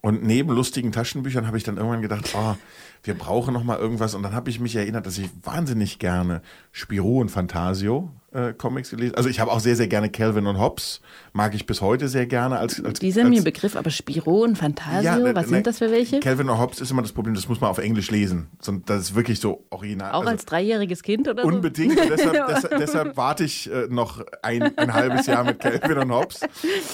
[0.00, 2.56] Und neben lustigen Taschenbüchern habe ich dann irgendwann gedacht, oh,
[3.04, 4.14] wir brauchen noch mal irgendwas.
[4.14, 6.42] Und dann habe ich mich erinnert, dass ich wahnsinnig gerne
[6.72, 9.14] Spirou und Fantasio äh, Comics gelesen.
[9.14, 11.00] Also ich habe auch sehr, sehr gerne Calvin und Hobbes.
[11.32, 14.42] Mag ich bis heute sehr gerne als als Die sind mir ein Begriff, aber Spiro
[14.42, 16.20] und Fantasio, ne, was ne, sind das für welche?
[16.20, 18.48] Calvin und Hobbes ist immer das Problem, das muss man auf Englisch lesen.
[18.86, 20.12] Das ist wirklich so original.
[20.12, 21.48] Auch also, als dreijähriges Kind oder so?
[21.48, 21.98] Unbedingt.
[22.14, 26.40] Deshalb, deshalb, deshalb warte ich äh, noch ein, ein halbes Jahr mit Calvin und Hobbes.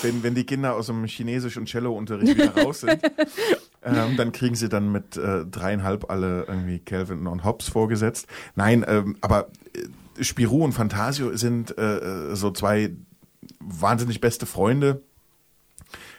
[0.02, 3.00] Wenn, wenn die Kinder aus dem Chinesisch- und Cello-Unterricht wieder raus sind,
[3.82, 8.26] ähm, dann kriegen sie dann mit äh, dreieinhalb alle irgendwie Calvin und Hobbes vorgesetzt.
[8.54, 9.86] Nein, ähm, aber äh,
[10.20, 12.92] Spirou und Fantasio sind äh, so zwei
[13.60, 15.02] wahnsinnig beste Freunde.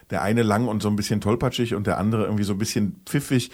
[0.09, 3.01] Der eine lang und so ein bisschen tollpatschig und der andere irgendwie so ein bisschen
[3.05, 3.51] pfiffig.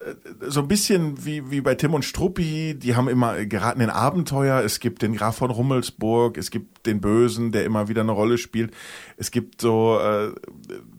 [0.00, 0.14] Äh,
[0.48, 4.62] So ein bisschen wie, wie bei Tim und Struppi, die haben immer geraten in Abenteuer.
[4.62, 8.38] Es gibt den Graf von Rummelsburg, es gibt den Bösen, der immer wieder eine Rolle
[8.38, 8.72] spielt.
[9.16, 10.30] Es gibt so äh,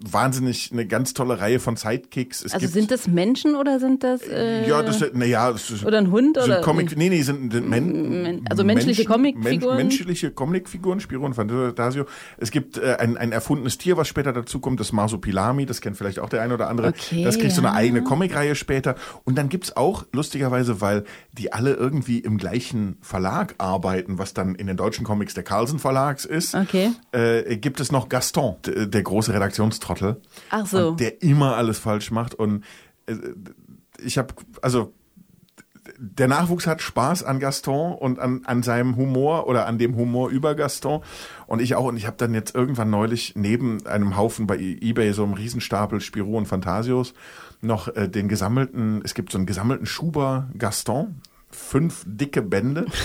[0.10, 2.44] wahnsinnig eine ganz tolle Reihe von Sidekicks.
[2.44, 5.98] Es also gibt, sind das Menschen oder sind das äh, ja, das naja, ist, oder
[5.98, 9.78] ein Hund sind oder Comic, nee, nee, sind, sind Men, Men- also menschliche Comicfiguren?
[9.78, 12.06] Men, menschliche Comicfiguren, Spiro und Fantasio.
[12.38, 15.98] Es gibt äh, ein, ein erfundenes Tier, was später dazu kommt, das Marsupilami, das kennt
[15.98, 16.90] vielleicht auch der eine oder andere.
[16.90, 17.76] Okay, das kriegt so eine ja.
[17.76, 18.96] eigene Comicreihe später.
[19.24, 21.04] Und dann gibt's auch, lustigerweise, weil
[21.38, 25.79] die alle irgendwie im gleichen Verlag arbeiten, was dann in den deutschen Comics der Carlsen
[25.80, 26.92] Verlags ist, Okay.
[27.12, 30.22] äh, gibt es noch Gaston, der große Redaktionstrottel.
[30.52, 30.92] Ach so.
[30.92, 32.36] Der immer alles falsch macht.
[32.36, 32.64] Und
[33.08, 33.16] äh,
[34.04, 34.94] ich habe, also
[35.98, 40.30] der Nachwuchs hat Spaß an Gaston und an, an seinem Humor oder an dem Humor
[40.30, 41.02] über Gaston.
[41.48, 41.86] Und ich auch.
[41.86, 46.00] Und ich habe dann jetzt irgendwann neulich neben einem Haufen bei Ebay, so einem Riesenstapel
[46.00, 47.14] Spirou und Fantasios,
[47.62, 51.22] noch äh, den gesammelten, es gibt so einen gesammelten Schuber Gaston.
[51.50, 52.86] Fünf dicke Bände.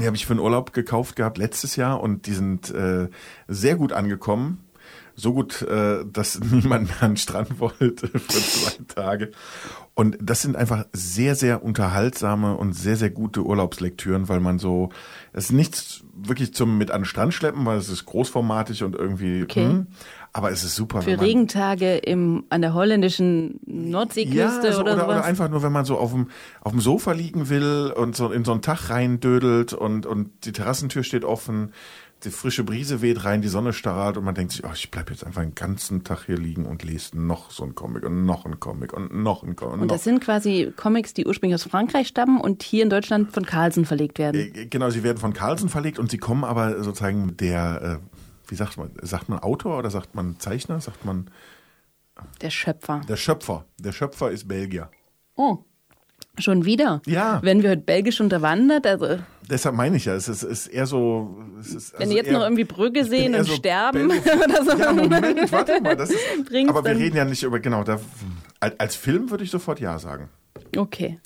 [0.00, 3.08] Die habe ich für den Urlaub gekauft gehabt letztes Jahr und die sind äh,
[3.48, 4.62] sehr gut angekommen.
[5.18, 9.32] So gut, äh, dass niemand mehr an den Strand wollte für zwei Tage.
[9.94, 14.90] Und das sind einfach sehr, sehr unterhaltsame und sehr, sehr gute Urlaubslektüren, weil man so,
[15.32, 18.94] es ist nichts wirklich zum mit an den Strand schleppen, weil es ist großformatig und
[18.94, 19.64] irgendwie, Okay.
[19.64, 19.86] hm,
[20.36, 21.00] aber es ist super.
[21.00, 25.16] Für Regentage im, an der holländischen Nordseeküste ja, so, oder, oder, sowas.
[25.16, 26.28] oder einfach nur, wenn man so auf dem,
[26.60, 30.52] auf dem Sofa liegen will und so in so einen Tag reindödelt und, und die
[30.52, 31.72] Terrassentür steht offen,
[32.24, 35.10] die frische Brise weht rein, die Sonne strahlt und man denkt sich, oh, ich bleib
[35.10, 38.44] jetzt einfach den ganzen Tag hier liegen und lese noch so einen Comic und noch
[38.44, 39.80] einen Comic und noch einen Comic.
[39.82, 43.46] und das sind quasi Comics, die ursprünglich aus Frankreich stammen und hier in Deutschland von
[43.46, 44.52] Carlsen verlegt werden.
[44.54, 48.15] Äh, Genau, sie werden von Carlsen verlegt und sie kommen aber sozusagen der, äh,
[48.48, 51.30] wie sagt man, sagt man Autor oder sagt man Zeichner, sagt man
[52.40, 53.00] Der Schöpfer.
[53.08, 53.64] der Schöpfer.
[53.78, 54.90] Der Schöpfer ist Belgier.
[55.34, 55.58] Oh,
[56.38, 57.02] schon wieder?
[57.06, 57.40] Ja.
[57.42, 61.36] Wenn wir heute Belgisch unterwandert, also Deshalb meine ich ja, es ist, ist eher so.
[61.60, 64.10] Ist, wenn also jetzt eher, noch irgendwie Brügge sehen und so sterben
[64.44, 64.76] oder so.
[64.76, 65.94] Ja, Moment, warte mal.
[65.96, 66.20] Das ist,
[66.68, 68.00] aber wir reden ja nicht über, genau, da,
[68.58, 70.28] als als Film würde ich sofort Ja sagen.
[70.76, 71.20] Okay.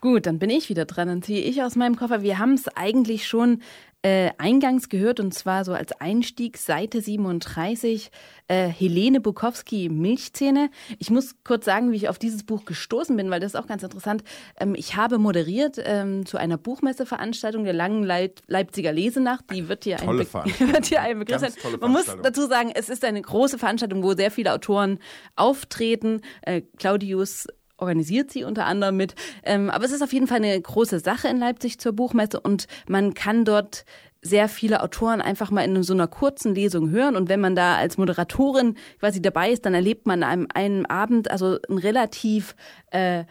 [0.00, 1.08] Gut, dann bin ich wieder dran.
[1.08, 2.22] Dann ziehe ich aus meinem Koffer.
[2.22, 3.62] Wir haben es eigentlich schon
[4.02, 8.10] äh, eingangs gehört und zwar so als Einstieg Seite 37
[8.46, 10.70] äh, Helene Bukowski Milchzähne.
[10.98, 13.66] Ich muss kurz sagen, wie ich auf dieses Buch gestoßen bin, weil das ist auch
[13.66, 14.22] ganz interessant.
[14.60, 19.50] Ähm, ich habe moderiert ähm, zu einer Buchmesseveranstaltung der langen Leip Leipziger Lesenacht.
[19.52, 21.52] Die wird hier, ein, Be wird hier ein Begriff sein.
[21.80, 25.00] Man muss dazu sagen, es ist eine große Veranstaltung, wo sehr viele Autoren
[25.34, 26.20] auftreten.
[26.42, 27.48] Äh, Claudius
[27.78, 29.14] organisiert sie unter anderem mit.
[29.42, 32.66] Ähm, aber es ist auf jeden Fall eine große Sache in Leipzig zur Buchmesse und
[32.86, 33.84] man kann dort
[34.20, 37.16] sehr viele Autoren einfach mal in so einer kurzen Lesung hören.
[37.16, 40.86] Und wenn man da als Moderatorin quasi dabei ist, dann erlebt man an einem, einem
[40.86, 42.56] Abend also ein relativ
[42.90, 43.24] äh,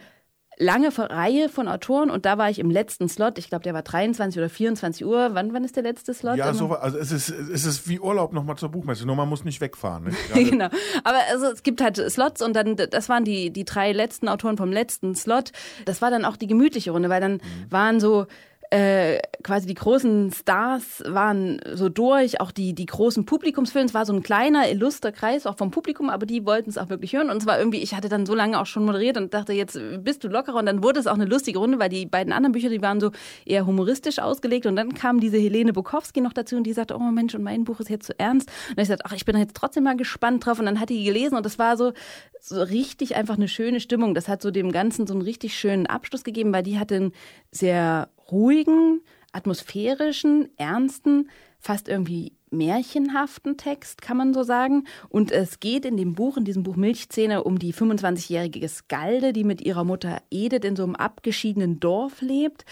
[0.58, 3.38] lange Reihe von Autoren und da war ich im letzten Slot.
[3.38, 5.30] Ich glaube, der war 23 oder 24 Uhr.
[5.34, 6.36] Wann, wann ist der letzte Slot?
[6.36, 9.44] Ja, so, also es ist, es ist wie Urlaub nochmal zur Buchmesse, nur man muss
[9.44, 10.04] nicht wegfahren.
[10.04, 10.10] Ne?
[10.28, 10.68] Gerade- genau.
[11.04, 14.56] Aber also es gibt halt Slots und dann, das waren die, die drei letzten Autoren
[14.56, 15.52] vom letzten Slot.
[15.84, 17.40] Das war dann auch die gemütliche Runde, weil dann Mhm.
[17.70, 18.26] waren so
[18.70, 23.86] äh, quasi die großen Stars waren so durch, auch die, die großen Publikumsfilme.
[23.86, 26.90] Es war so ein kleiner, illuster Kreis auch vom Publikum, aber die wollten es auch
[26.90, 27.30] wirklich hören.
[27.30, 29.80] Und es war irgendwie, ich hatte dann so lange auch schon moderiert und dachte, jetzt
[30.00, 30.58] bist du lockerer.
[30.58, 33.00] Und dann wurde es auch eine lustige Runde, weil die beiden anderen Bücher, die waren
[33.00, 33.10] so
[33.46, 34.66] eher humoristisch ausgelegt.
[34.66, 37.64] Und dann kam diese Helene Bukowski noch dazu und die sagte, oh Mensch, und mein
[37.64, 38.50] Buch ist jetzt zu ernst.
[38.70, 40.58] Und ich sagte, ach, ich bin jetzt trotzdem mal gespannt drauf.
[40.58, 41.92] Und dann hat die gelesen und das war so,
[42.40, 44.14] so richtig einfach eine schöne Stimmung.
[44.14, 47.12] Das hat so dem Ganzen so einen richtig schönen Abschluss gegeben, weil die hatte einen
[47.50, 49.00] sehr ruhigen,
[49.32, 54.84] atmosphärischen, ernsten, fast irgendwie märchenhaften Text, kann man so sagen.
[55.08, 59.44] Und es geht in dem Buch, in diesem Buch Milchzähne, um die 25-jährige Skalde, die
[59.44, 62.64] mit ihrer Mutter Edith in so einem abgeschiedenen Dorf lebt.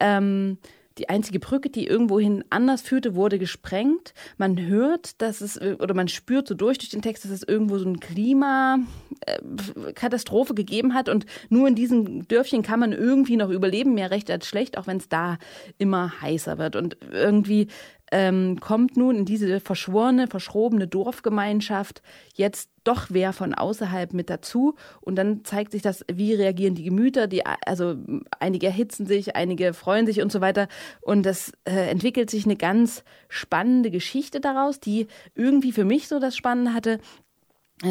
[0.00, 0.58] Ähm,
[0.98, 4.12] die einzige Brücke, die irgendwohin anders führte, wurde gesprengt.
[4.36, 7.78] Man hört, dass es, oder man spürt so durch, durch den Text, dass es irgendwo
[7.78, 11.08] so eine Klimakatastrophe gegeben hat.
[11.08, 14.86] Und nur in diesem Dörfchen kann man irgendwie noch überleben, mehr recht als schlecht, auch
[14.86, 15.38] wenn es da
[15.78, 16.76] immer heißer wird.
[16.76, 17.68] Und irgendwie
[18.12, 22.02] ähm, kommt nun in diese verschworene, verschrobene Dorfgemeinschaft
[22.34, 24.74] jetzt doch wer von außerhalb mit dazu.
[25.00, 27.96] Und dann zeigt sich das, wie reagieren die Gemüter, die, also
[28.38, 30.68] einige erhitzen sich, einige freuen sich und so weiter.
[31.00, 36.18] Und das äh, entwickelt sich eine ganz spannende Geschichte daraus, die irgendwie für mich so
[36.18, 36.98] das Spannende hatte,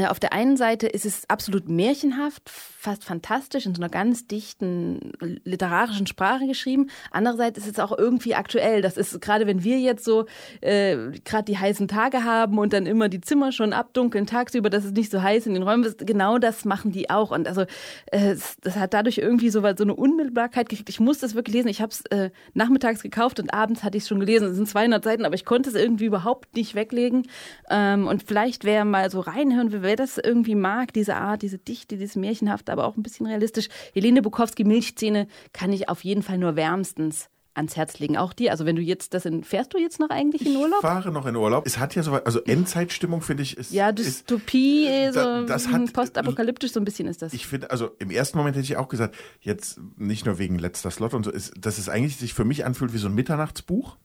[0.08, 5.12] auf der einen Seite ist es absolut märchenhaft, fast fantastisch, in so einer ganz dichten
[5.44, 6.90] literarischen Sprache geschrieben.
[7.12, 8.82] Andererseits ist es auch irgendwie aktuell.
[8.82, 10.28] Das ist gerade, wenn wir jetzt so
[10.62, 14.86] äh, gerade die heißen Tage haben und dann immer die Zimmer schon abdunkeln tagsüber, dass
[14.86, 16.08] es nicht so heiß in den Räumen ist.
[16.08, 17.32] Genau das machen die auch.
[17.32, 17.64] Und also
[18.08, 20.90] äh, das hat dadurch irgendwie so, so eine Unmittelbarkeit gekriegt.
[20.90, 21.68] Ich musste es wirklich lesen.
[21.68, 24.48] Ich habe es äh, nachmittags gekauft und abends hatte ich es schon gelesen.
[24.48, 27.28] Es sind 200 Seiten, aber ich konnte es irgendwie überhaupt nicht weglegen.
[27.70, 31.98] Ähm, und vielleicht wer mal so reinhören wer das irgendwie mag, diese Art, diese Dichte,
[31.98, 33.68] dieses Märchenhafte, aber auch ein bisschen realistisch.
[33.94, 38.16] Helene Bukowski Milchzähne kann ich auf jeden Fall nur wärmstens ans Herz legen.
[38.16, 38.52] Auch dir.
[38.52, 40.80] Also wenn du jetzt das in, fährst du jetzt noch eigentlich in Ich Urlaub?
[40.80, 41.66] fahre noch in Urlaub.
[41.68, 43.74] Es hat ja so, also Endzeitstimmung finde ich ist.
[43.74, 47.34] Ja, ist, Dystopie, so da- das hat- postapokalyptisch so ein bisschen ist das.
[47.34, 50.92] ich finde, also im ersten Moment hätte ich auch gesagt, jetzt nicht nur wegen letzter
[50.92, 53.98] Slot und so, ist, dass es eigentlich sich für mich anfühlt wie so ein Mitternachtsbuch.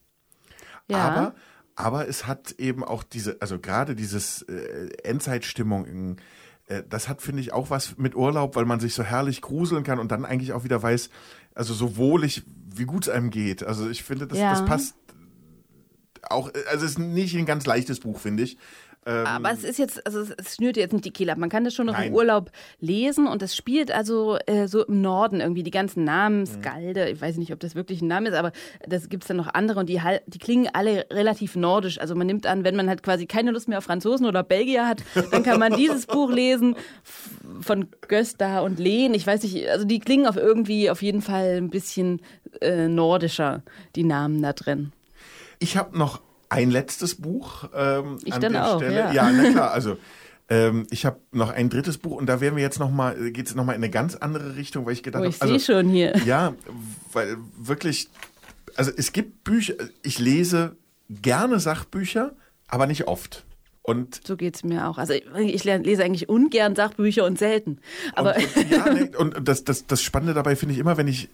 [0.89, 0.97] Ja.
[0.97, 1.35] Aber,
[1.77, 6.17] aber es hat eben auch diese, also gerade dieses äh, Endzeitstimmung,
[6.65, 9.83] äh, das hat, finde ich, auch was mit Urlaub, weil man sich so herrlich gruseln
[9.83, 11.11] kann und dann eigentlich auch wieder weiß,
[11.53, 13.63] also so wohlig, wie gut es einem geht.
[13.63, 14.49] Also ich finde, das, Ja.
[14.51, 14.95] das passt
[16.23, 18.57] auch, also es ist nicht ein ganz leichtes Buch, finde ich.
[19.07, 21.37] Aber es ist jetzt, also es- schnürt jetzt nicht die Kehle ab.
[21.37, 22.09] Man kann das schon noch Nein.
[22.09, 25.63] im Urlaub lesen und es spielt also äh, so im Norden irgendwie.
[25.63, 28.51] Die ganzen Namen, Skalde, ich weiß nicht, ob das wirklich ein Name ist, aber
[28.87, 31.99] das gibt es dann noch andere und die, die klingen alle relativ nordisch.
[31.99, 34.87] Also man nimmt an, wenn man halt quasi keine Lust mehr auf Franzosen oder Belgier
[34.87, 36.75] hat, dann kann man dieses Buch lesen
[37.61, 39.13] von Gösta und Lehn.
[39.13, 42.21] Ich weiß nicht, also die klingen auf irgendwie auf jeden Fall ein bisschen
[42.61, 43.63] äh, nordischer,
[43.95, 44.91] die Namen da drin.
[45.59, 47.69] Ich habe noch ein letztes Buch.
[47.75, 49.13] Ähm, Ich an dann der auch, Stelle.
[49.13, 49.31] ja.
[49.31, 49.71] na klar.
[49.71, 49.97] Also
[50.49, 53.47] ähm, ich habe noch ein drittes Buch und da werden wir jetzt noch mal, geht
[53.47, 55.75] es noch mal in eine ganz andere Richtung, weil ich gedacht Oh, habe, ich sehe
[55.75, 56.15] schon hier.
[56.25, 56.53] ja,
[57.11, 58.07] weil wirklich,
[58.75, 60.77] also es gibt Bücher, ich lese
[61.09, 62.33] gerne Sachbücher,
[62.67, 63.43] aber nicht oft.
[63.81, 64.97] Und So geht's mir auch.
[64.97, 67.79] Also ich, lese eigentlich ungern Sachbücher und selten.
[68.13, 71.29] Aber und, und, ja, und das, das, das Spannende dabei finde ich immer, wenn ich,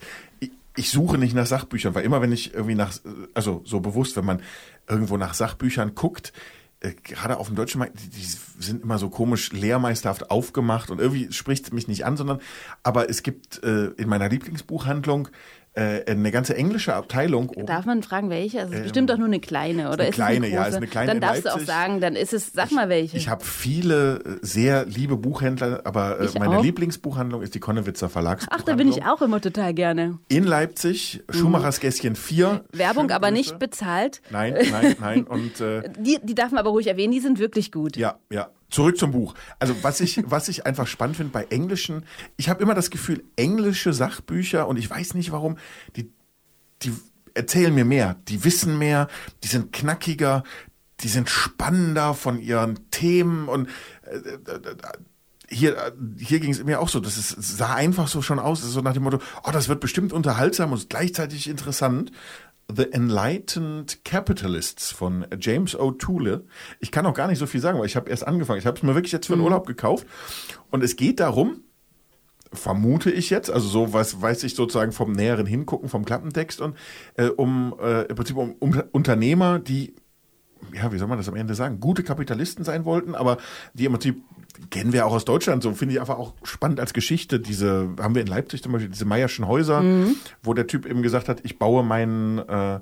[0.75, 2.93] ich, suche nicht nach Sachbüchern, weil immer, wenn ich irgendwie nach,
[3.33, 4.41] also so bewusst, wenn man
[4.87, 6.33] irgendwo nach Sachbüchern guckt,
[6.79, 8.27] äh, gerade auf dem deutschen Markt, die, die
[8.59, 12.41] sind immer so komisch lehrmeisterhaft aufgemacht und irgendwie spricht es mich nicht an, sondern,
[12.83, 15.29] aber es gibt äh, in meiner Lieblingsbuchhandlung
[15.75, 17.49] äh, eine ganze englische Abteilung.
[17.49, 17.65] oben.
[17.65, 18.59] darf man fragen, welche?
[18.59, 20.87] Also es ist bestimmt doch nur eine kleine, oder eine ist kleine, ja, ist eine
[20.87, 23.17] kleine Dann darfst du auch sagen, dann ist es, sag mal welche.
[23.17, 26.63] Ich habe viele äh, sehr liebe Buchhändler, aber äh, Ich meine auch.
[26.63, 28.65] Lieblingsbuchhandlung ist die Konnewitzer Ach, Verlagsbuchhandlung.
[28.67, 30.19] da bin ich auch immer total gerne.
[30.27, 32.65] In Leipzig, Schumachers Gässchen 4.
[32.71, 34.21] Werbung, aber nicht bezahlt.
[34.29, 35.23] Nein, nein, nein.
[35.27, 37.97] Und äh, Die, die darf man aber ruhig erwähnen, die sind wirklich gut.
[37.97, 38.49] ja, ja.
[38.73, 39.35] Zurück zum Buch.
[39.59, 42.05] Also was ich, was ich einfach spannend finde bei englischen,
[42.37, 45.57] ich habe immer das Gefühl, englische Sachbücher, und ich weiß nicht warum,
[45.95, 46.11] die,
[46.81, 46.91] die
[47.35, 49.07] erzählen mir mehr, die wissen mehr,
[49.43, 50.43] die sind knackiger,
[51.01, 53.69] die sind spannender von ihren Themen und
[54.03, 54.75] äh, äh, äh,
[55.49, 58.61] hier, äh, hier ging es mir auch so, das ist, sah einfach so schon aus,
[58.61, 62.11] so nach dem Motto, oh, das wird bestimmt unterhaltsam und gleichzeitig interessant.
[62.67, 66.43] The Enlightened Capitalists von James O'Toole.
[66.79, 68.59] Ich kann auch gar nicht so viel sagen, weil ich habe erst angefangen.
[68.59, 70.07] Ich habe es mir wirklich jetzt für den Urlaub gekauft.
[70.71, 71.61] Und es geht darum,
[72.53, 76.77] vermute ich jetzt, also so was weiß ich sozusagen vom näheren Hingucken, vom Klappentext und
[77.15, 79.95] äh, um äh, im Prinzip um, um Unternehmer, die
[80.71, 83.37] ja, wie soll man das am Ende sagen, gute Kapitalisten sein wollten, aber
[83.73, 84.23] die im Prinzip
[84.69, 87.39] kennen wir auch aus Deutschland, so finde ich einfach auch spannend als Geschichte.
[87.39, 89.83] Diese haben wir in Leipzig zum Beispiel diese Meierschen Häuser,
[90.41, 92.79] wo der Typ eben gesagt hat, ich baue meinen äh,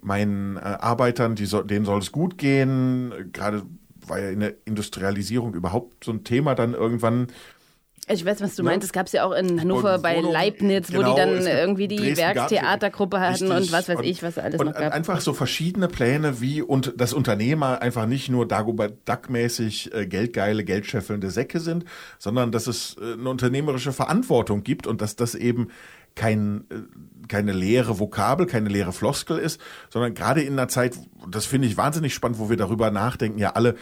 [0.00, 3.30] meinen äh, Arbeitern, die soll, denen soll es gut gehen.
[3.32, 3.62] Gerade
[4.06, 7.28] war ja in der Industrialisierung überhaupt so ein Thema dann irgendwann.
[8.06, 8.70] Ich weiß, was du Ne?
[8.70, 8.84] meinst.
[8.86, 11.44] Es gab es ja auch in Hannover Und bei Leibniz, wo genau, die dann es
[11.44, 14.92] gibt irgendwie die Dresden Werkstheatergruppe hatten und was weiß Und- ich, was alles noch gab.
[14.94, 20.64] einfach so verschiedene Pläne, wie und das Unternehmer einfach nicht nur Dagobert Duck-mäßig äh, geldgeile,
[20.64, 21.84] geldscheffelnde Säcke sind,
[22.18, 25.68] sondern dass es äh, eine unternehmerische Verantwortung gibt und dass das eben
[26.14, 30.96] kein, äh, keine leere Vokabel, keine leere Floskel ist, sondern gerade in einer Zeit,
[31.30, 33.76] das finde ich wahnsinnig spannend, wo wir darüber nachdenken, ja alle,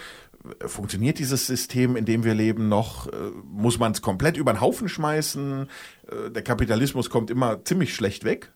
[0.66, 3.06] funktioniert dieses System, in dem wir leben, noch?
[3.08, 3.12] Äh,
[3.50, 5.68] Muss man es komplett über den Haufen schmeißen?
[6.10, 8.52] Äh, Der Kapitalismus kommt immer ziemlich schlecht weg.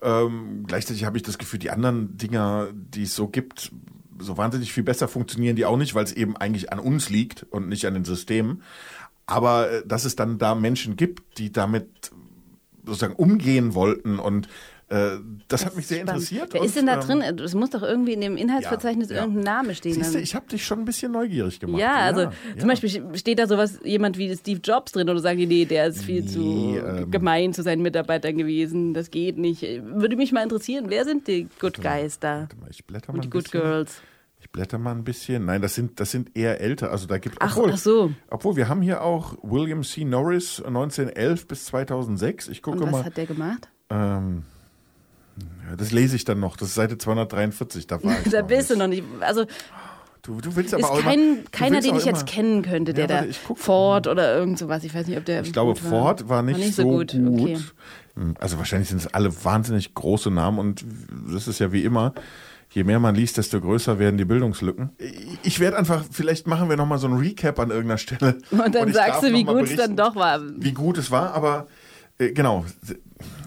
[0.00, 3.72] Ähm, gleichzeitig habe ich das Gefühl, die anderen Dinger, die es so gibt,
[4.20, 7.44] so wahnsinnig viel besser funktionieren die auch nicht, weil es eben eigentlich an uns liegt
[7.50, 8.62] und nicht an den Systemen.
[9.26, 12.10] Aber äh, dass es dann da Menschen gibt, die damit
[12.84, 14.48] sozusagen umgehen wollten und
[14.90, 16.22] äh, das, hat mich sehr Spannend.
[16.22, 16.54] interessiert.
[16.54, 17.38] Wer ist denn da ähm, drin?
[17.40, 19.22] Es muss doch irgendwie in dem Inhaltsverzeichnis ja, ja.
[19.22, 19.92] irgendein Name stehen.
[19.92, 20.22] Siehst du, dann.
[20.22, 21.80] ich habe dich schon ein bisschen neugierig gemacht.
[21.80, 22.32] ja, also ja.
[22.58, 25.88] zum Beispiel steht da sowas, jemand wie Steve Jobs drin oder sagen die, nee, der
[25.88, 29.62] ist viel Nee, zu ähm, gemein zu seinen Mitarbeitern gewesen, das geht nicht.
[29.62, 33.16] Würde mich mal interessieren, wer sind die Good Guys da Warte mal, ich blätter mal
[33.16, 33.60] und die ein Good bisschen.
[33.60, 34.02] Girls?
[34.40, 35.44] Ich blätter mal ein bisschen.
[35.44, 36.90] Nein, das sind, das sind eher älter.
[36.90, 38.12] Also da gibt Ach, obwohl, ach so.
[38.30, 40.04] Obwohl, wir haben hier auch William C.
[40.04, 42.48] Norris 1911 bis 2006.
[42.48, 43.04] Ich gucke Und was mal.
[43.04, 43.68] hat der gemacht?
[43.90, 44.44] Ähm,
[45.68, 46.56] ja, das lese ich dann noch.
[46.56, 47.86] Das ist Seite 243.
[47.86, 48.80] Da war ich da bist du nicht.
[48.80, 49.04] noch nicht.
[49.20, 49.44] Also
[50.22, 52.92] Du, du willst aber ist auch kein, immer, du keiner, den ich jetzt kennen könnte,
[52.92, 54.82] der Ja, da Ford oder irgend sowas.
[54.84, 55.42] Ich weiß nicht, ob der.
[55.42, 55.90] Ich glaube, gut war.
[55.90, 57.14] Ford war nicht, so gut.
[57.14, 57.56] Okay.
[58.14, 60.84] Hm, Also wahrscheinlich sind es alle wahnsinnig große Namen und
[61.32, 62.12] das ist ja wie immer.
[62.70, 64.90] Je mehr man liest, desto größer werden die Bildungslücken.
[65.42, 68.36] Ich- werde einfach, vielleicht machen wir nochmal so ein Recap an irgendeiner Stelle.
[68.50, 70.40] Und dann darf sagst du, wie mal gut es dann doch war.
[70.58, 71.68] Wie gut es war, aber
[72.18, 72.66] äh, genau.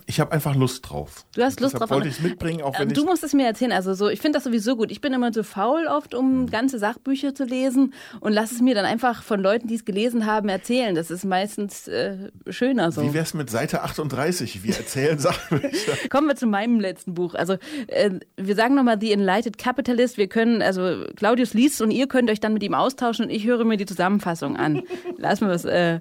[0.05, 1.25] Ich habe einfach Lust drauf.
[1.35, 1.97] Du hast Lust Deshalb drauf.
[1.97, 3.71] wollte ich es mitbringen, auch wenn du musst es mir erzählen.
[3.71, 4.91] Also so, ich finde das sowieso gut.
[4.91, 8.75] Ich bin immer zu faul oft, um ganze Sachbücher zu lesen und lass es mir
[8.75, 10.95] dann einfach von Leuten, die es gelesen haben, erzählen.
[10.95, 13.03] Das ist meistens äh, schöner so.
[13.03, 14.63] Wie wär's mit Seite 38?
[14.63, 15.93] Wir erzählen Sachbücher.
[16.09, 17.35] Kommen wir zu meinem letzten Buch.
[17.35, 17.57] Also
[17.87, 20.17] äh, wir sagen nochmal The Enlightened Capitalist.
[20.17, 23.45] Wir können, also Claudius liest und ihr könnt euch dann mit ihm austauschen und ich
[23.45, 24.83] höre mir die Zusammenfassung an.
[25.17, 25.99] Lassen wir es, äh,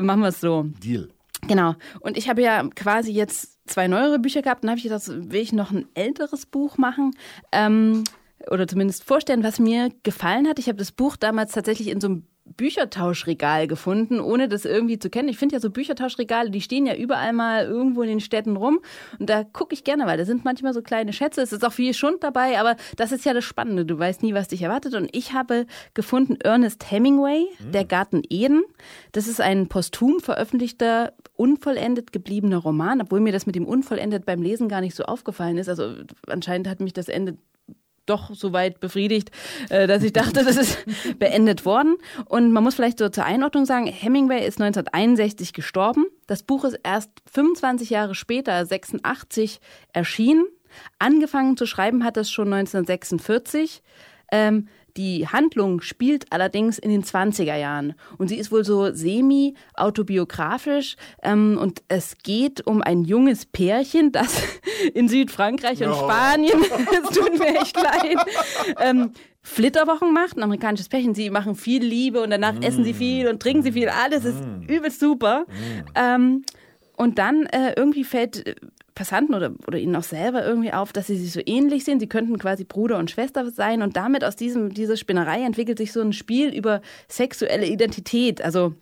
[0.00, 0.66] machen wir es so.
[0.82, 1.08] Deal.
[1.48, 1.74] Genau.
[2.00, 4.62] Und ich habe ja quasi jetzt zwei neuere Bücher gehabt.
[4.62, 7.12] Dann habe ich gedacht, will ich noch ein älteres Buch machen.
[7.50, 8.04] Ähm,
[8.50, 10.58] oder zumindest vorstellen, was mir gefallen hat.
[10.58, 15.10] Ich habe das Buch damals tatsächlich in so einem Büchertauschregal gefunden, ohne das irgendwie zu
[15.10, 15.28] kennen.
[15.28, 18.80] Ich finde ja so Büchertauschregale, die stehen ja überall mal irgendwo in den Städten rum.
[19.18, 21.40] Und da gucke ich gerne, weil da sind manchmal so kleine Schätze.
[21.40, 23.84] Es ist auch viel Schund dabei, aber das ist ja das Spannende.
[23.84, 24.94] Du weißt nie, was dich erwartet.
[24.94, 28.64] Und ich habe gefunden Ernest Hemingway, Der Garten Eden.
[29.12, 34.42] Das ist ein posthum veröffentlichter, unvollendet gebliebener Roman, obwohl mir das mit dem unvollendet beim
[34.42, 35.68] Lesen gar nicht so aufgefallen ist.
[35.68, 35.94] Also
[36.26, 37.36] anscheinend hat mich das Ende
[38.06, 39.30] doch so weit befriedigt,
[39.70, 40.78] äh, dass ich dachte, das ist
[41.18, 41.96] beendet worden.
[42.26, 46.06] Und man muss vielleicht so zur Einordnung sagen, Hemingway ist 1961 gestorben.
[46.26, 49.60] Das Buch ist erst 25 Jahre später, 86,
[49.92, 50.44] erschienen.
[50.98, 53.82] Angefangen zu schreiben hat es schon 1946.
[54.30, 60.96] Ähm, die Handlung spielt allerdings in den 20er Jahren und sie ist wohl so semi-autobiografisch
[61.22, 64.42] ähm, und es geht um ein junges Pärchen, das
[64.94, 66.04] in Südfrankreich und Oh.
[66.04, 68.16] Spanien, es tut mir echt leid,
[68.80, 71.14] ähm, Flitterwochen macht, ein amerikanisches Pärchen.
[71.14, 73.88] Sie machen viel Liebe und danach essen sie viel und trinken sie viel.
[73.88, 75.46] Alles ist übelst super.
[75.96, 76.44] Ähm,
[76.96, 78.56] und dann äh, irgendwie fällt
[78.94, 82.00] Passanten oder, oder ihnen auch selber irgendwie auf, dass sie sich so ähnlich sind.
[82.00, 83.82] Sie könnten quasi Bruder und Schwester sein.
[83.82, 88.42] Und damit aus diesem, dieser Spinnerei entwickelt sich so ein Spiel über sexuelle Identität.
[88.42, 88.74] Also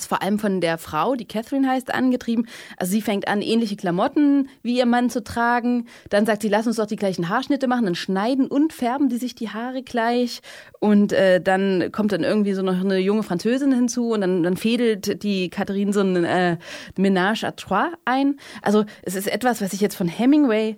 [0.00, 2.46] ist vor allem von der Frau, die Catherine heißt, angetrieben.
[2.76, 5.86] Also sie fängt an, ähnliche Klamotten wie ihr Mann zu tragen.
[6.10, 7.84] Dann sagt sie, lass uns doch die gleichen Haarschnitte machen.
[7.84, 10.40] Dann schneiden und färben die sich die Haare gleich.
[10.80, 14.56] Und äh, dann kommt dann irgendwie so noch eine junge Französin hinzu und dann, dann
[14.56, 16.56] fädelt die Catherine so ein äh,
[16.96, 18.36] Ménage à trois ein.
[18.62, 20.76] Also es ist etwas, was ich jetzt von Hemingway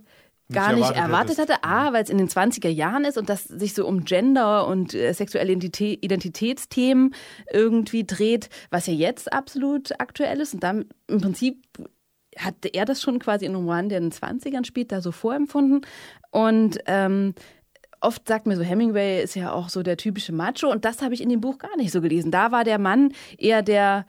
[0.55, 1.65] gar Nicht erwartet erwartet hatte.
[1.65, 4.95] A, weil es in den 20er Jahren ist und das sich so um Gender und
[4.95, 7.15] äh, sexuelle Identitä Identitätsthemen
[7.53, 10.55] irgendwie dreht, was ja jetzt absolut aktuell ist.
[10.55, 11.63] Und dann im Prinzip
[12.37, 15.13] hatte er das schon quasi in einem Roman, der in den 20ern spielt, da so
[15.13, 15.83] vorempfunden.
[16.31, 17.35] Und ähm,
[18.01, 21.15] oft sagt mir so, Hemingway ist ja auch so der typische Macho und das habe
[21.15, 22.31] ich in dem Buch gar nicht so gelesen.
[22.31, 24.07] Da war der Mann eher der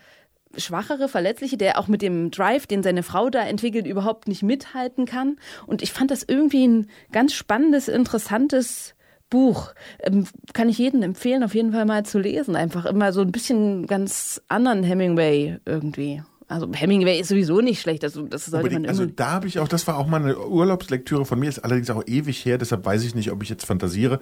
[0.58, 5.06] schwachere, verletzliche, der auch mit dem Drive, den seine Frau da entwickelt, überhaupt nicht mithalten
[5.06, 5.38] kann.
[5.68, 8.96] Und ich fand das irgendwie ein ganz spannendes, interessantes
[9.30, 9.74] Buch.
[10.02, 12.56] Ähm, kann ich jedem empfehlen, auf jeden Fall mal zu lesen.
[12.56, 16.22] Einfach immer so ein bisschen ganz anderen Hemingway irgendwie.
[16.48, 18.86] Also Hemingway ist sowieso nicht schlecht, also das sollte man.
[18.86, 21.90] Also da habe ich auch, das war auch mal eine Urlaubslektüre von mir, ist allerdings
[21.90, 24.20] auch ewig her, deshalb weiß ich nicht, ob ich jetzt fantasiere.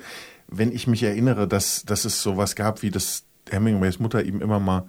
[0.47, 4.61] Wenn ich mich erinnere, dass, dass es sowas gab, wie das Hemingways Mutter ihm immer
[4.61, 4.87] mal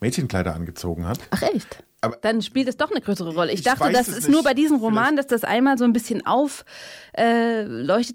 [0.00, 1.18] Mädchenkleider angezogen hat.
[1.30, 1.82] Ach echt?
[2.02, 3.52] Aber- Dann spielt es doch eine größere Rolle.
[3.52, 4.44] Ich, Ich dachte, das ist nur nicht.
[4.44, 6.66] bei diesem Roman, Vielleicht- dass das einmal so ein bisschen aufleuchtet,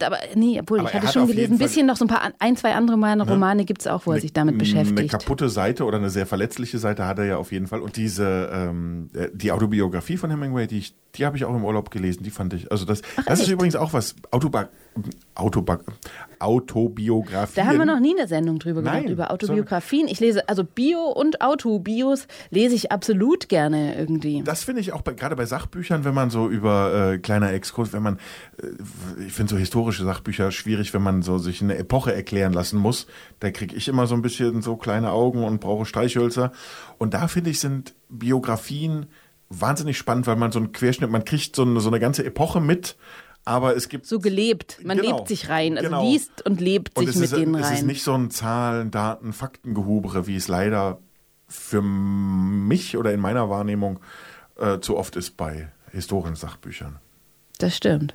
[0.03, 2.07] äh, aber nee, obwohl, Aber ich hatte hat schon gelesen, ein bisschen noch so ein
[2.07, 5.11] paar, ein, zwei andere meine Romane gibt es auch, wo er sich damit Eine beschäftigt.
[5.11, 7.81] kaputte Seite oder eine sehr verletzliche Seite hat er ja auf jeden Fall.
[7.81, 11.63] Und diese, ähm, äh, die Autobiografie von Hemingway, die ich, die habe ich auch im
[11.63, 14.69] Urlaub gelesen, die fand ich, also das, das ist übrigens auch was, Autoba
[15.35, 15.79] Autoba
[16.39, 17.55] Autobiografie.
[17.55, 20.07] Da haben wir noch nie eine Sendung drüber gemacht, Nein, über Autobiografien.
[20.07, 24.41] Ich lese, also Bio- und Autobios lese ich absolut gerne irgendwie.
[24.43, 27.93] Das finde ich auch bei, gerade bei Sachbüchern, wenn man so über äh, kleiner Exkurs,
[27.93, 28.17] wenn man,
[28.61, 32.79] äh, ich finde so historische Sachbücher schwierig, wenn man so sich eine Epoche erklären lassen
[32.79, 33.05] muss.
[33.39, 36.51] Da kriege ich immer so ein bisschen so kleine Augen und brauche Streichhölzer.
[36.97, 39.05] Und da finde ich sind Biografien
[39.51, 42.61] wahnsinnig spannend, weil man so einen Querschnitt, man kriegt so eine, so eine ganze Epoche
[42.61, 42.95] mit.
[43.43, 44.77] Aber es gibt So gelebt.
[44.83, 45.17] Man Genau.
[45.17, 46.03] lebt sich rein, also Genau.
[46.09, 47.85] liest und lebt sich mit ist, denen es ist rein.
[47.87, 50.99] nicht so ein Zahlen, Daten, Faktengehubere, wie es leider
[51.47, 53.99] für mich oder in meiner Wahrnehmung
[54.59, 56.99] äh, zu oft ist bei historischen Sachbüchern.
[57.57, 58.13] Das stimmt.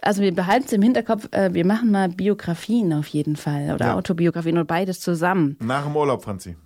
[0.00, 3.86] Also wir behalten es im Hinterkopf, äh, wir machen mal Biografien auf jeden Fall oder
[3.86, 3.94] Ja.
[3.94, 5.56] Autobiografien oder beides zusammen.
[5.60, 6.56] Nach dem Urlaub, Franzi.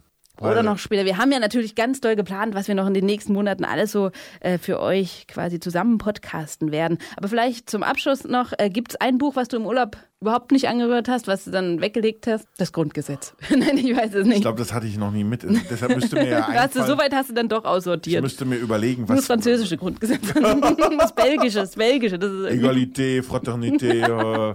[0.40, 1.04] Oder Weil- noch später.
[1.04, 3.92] Wir haben ja natürlich ganz doll geplant, was wir noch in den nächsten Monaten alles
[3.92, 6.98] so äh, für euch quasi zusammen podcasten werden.
[7.16, 10.50] Aber vielleicht zum Abschluss noch, äh, gibt es ein Buch, was du im Urlaub überhaupt
[10.52, 12.46] nicht angerührt hast, was du dann weggelegt hast?
[12.58, 13.34] Das Grundgesetz.
[13.50, 14.36] Nein, ich weiß es nicht.
[14.36, 15.46] Ich glaube, das hatte ich noch nie mit.
[15.70, 18.22] Deshalb müsste mir ja hast du, so weit hast du dann doch ich aussortiert.
[18.22, 20.20] müsste mir überlegen, Nur das was französische Grundgesetz.
[20.98, 22.18] das belgische, das belgische.
[22.18, 24.54] Das Egalité, Fraternité, äh, äh,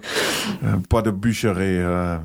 [0.89, 2.21] pas de Bücherei.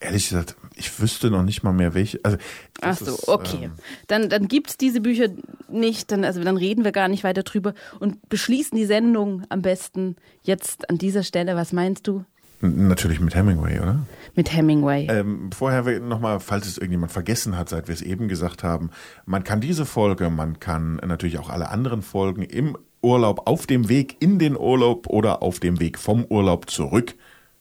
[0.00, 2.18] Äh, ehrlich gesagt, ich wüsste noch nicht mal mehr welche.
[2.24, 2.38] Also,
[2.80, 3.64] Ach so, ist, okay.
[3.64, 3.72] ähm,
[4.08, 5.28] dann dann gibt es diese Bücher
[5.68, 9.62] nicht, dann, also dann reden wir gar nicht weiter drüber und beschließen die Sendung am
[9.62, 11.54] besten jetzt an dieser Stelle.
[11.54, 12.24] Was meinst du?
[12.62, 14.00] natürlich mit Hemingway, oder?
[14.34, 15.06] Mit Hemingway.
[15.08, 18.90] Ähm, vorher nochmal, falls es irgendjemand vergessen hat, seit wir es eben gesagt haben,
[19.24, 23.88] man kann diese Folge, man kann natürlich auch alle anderen Folgen im Urlaub, auf dem
[23.88, 27.14] Weg in den Urlaub oder auf dem Weg vom Urlaub zurück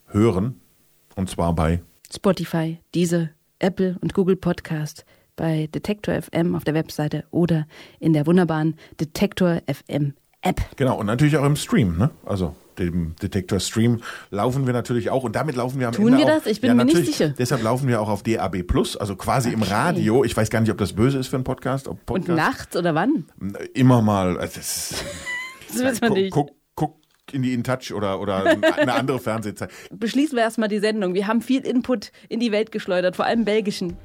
[0.08, 0.60] hören.
[1.16, 1.82] Und zwar bei
[2.14, 3.30] Spotify, Deezer,
[3.60, 5.06] Apple und Google Podcast,
[5.36, 7.66] bei Detektor FM auf der Webseite oder
[8.00, 10.62] in der wunderbaren Detektor FM App.
[10.78, 12.12] Genau, und natürlich auch im Stream, ne?
[12.26, 14.02] Also dem Detektor Stream
[14.32, 16.46] laufen wir natürlich auch und damit laufen wir am Tun Ende wir das?
[16.46, 17.30] Ich bin mir nicht sicher.
[17.38, 20.24] Deshalb laufen wir auch auf DAB Plus, also quasi im Radio.
[20.24, 21.90] Ich weiß gar nicht, ob das böse ist für einen Podcast.
[21.90, 23.26] Ob Und Podcast nachts oder wann?
[23.74, 24.38] immer mal.
[24.40, 25.06] Also das ist,
[25.68, 26.32] Das wissen wir nicht.
[26.32, 26.50] guck
[27.34, 29.72] in die InTouch oder oder eine andere Fernsehzeit.
[29.92, 31.14] Beschließen wir erstmal die Sendung.
[31.14, 33.98] Wir haben viel Input in die Welt geschleudert, vor allem belgischen.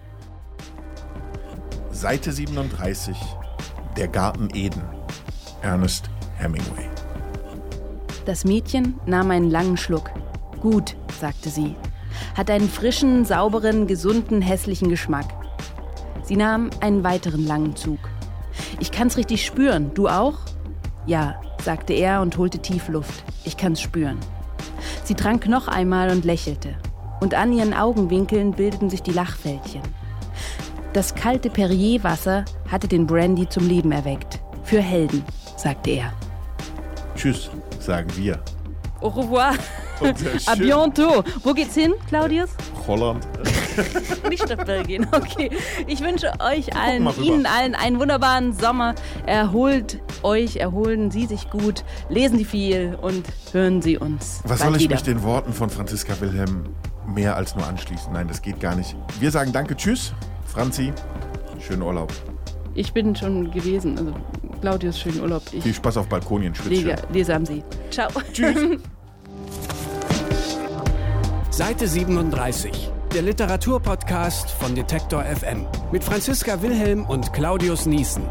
[1.91, 3.17] Seite 37,
[3.97, 4.83] Der Garten Eden.
[5.63, 6.89] Ernest Hemingway.
[8.27, 10.11] Das Mädchen nahm einen langen Schluck.
[10.61, 11.77] Gut, sagte sie.
[12.37, 15.27] Hat einen frischen, sauberen, gesunden, hässlichen Geschmack.
[16.23, 17.99] Sie nahm einen weiteren langen Zug.
[18.81, 19.93] Ich kann's richtig spüren.
[19.95, 20.39] Du auch?
[21.07, 23.25] Ja, sagte er und holte tief Luft.
[23.45, 24.19] Ich kann's spüren.
[25.05, 26.77] Sie trank noch einmal und lächelte.
[27.21, 29.83] Und an ihren Augenwinkeln bildeten sich die Lachfältchen.
[30.93, 34.41] Das kalte Perrier-Wasser hatte den Brandy zum Leben erweckt.
[34.63, 35.25] Für Helden,
[35.57, 36.13] sagte er.
[37.17, 37.51] Tschüss,
[37.81, 38.39] sagen wir.
[39.01, 39.55] Au revoir.
[40.17, 40.67] Sehr A schön.
[40.67, 41.25] bientôt.
[41.43, 42.51] Wo geht's hin, Claudius?
[42.87, 43.27] Holland.
[44.29, 45.07] Nicht nach Belgien.
[45.13, 45.51] Okay.
[45.87, 47.09] Ich wünsche euch allen.
[47.23, 48.95] Ihnen allen einen wunderbaren Sommer.
[49.27, 54.41] Erholt euch, erholen Sie sich gut, lesen Sie viel und hören Sie uns.
[54.45, 54.95] Was bald soll ich wieder.
[54.95, 56.65] mich den Worten von Franziska Wilhelm
[57.07, 58.13] mehr als nur anschließen?
[58.13, 58.97] Nein, das geht gar nicht.
[59.21, 60.13] Wir sagen Danke, Tschüss.
[60.47, 60.93] Franzi,
[61.61, 62.13] schönen Urlaub.
[62.75, 63.99] Ich bin schon gewesen.
[63.99, 64.15] Also
[64.61, 65.43] Claudius, schönen Urlaub.
[65.53, 66.97] Ich Viel Spaß auf Balkonien, schön.
[67.13, 67.63] lese am See.
[67.91, 68.09] Ciao.
[68.33, 68.57] Tschüss.
[71.51, 78.25] Seite 37, der Literaturpodcast von Detektor FM mit Franziska Wilhelm und Claudius Niesen.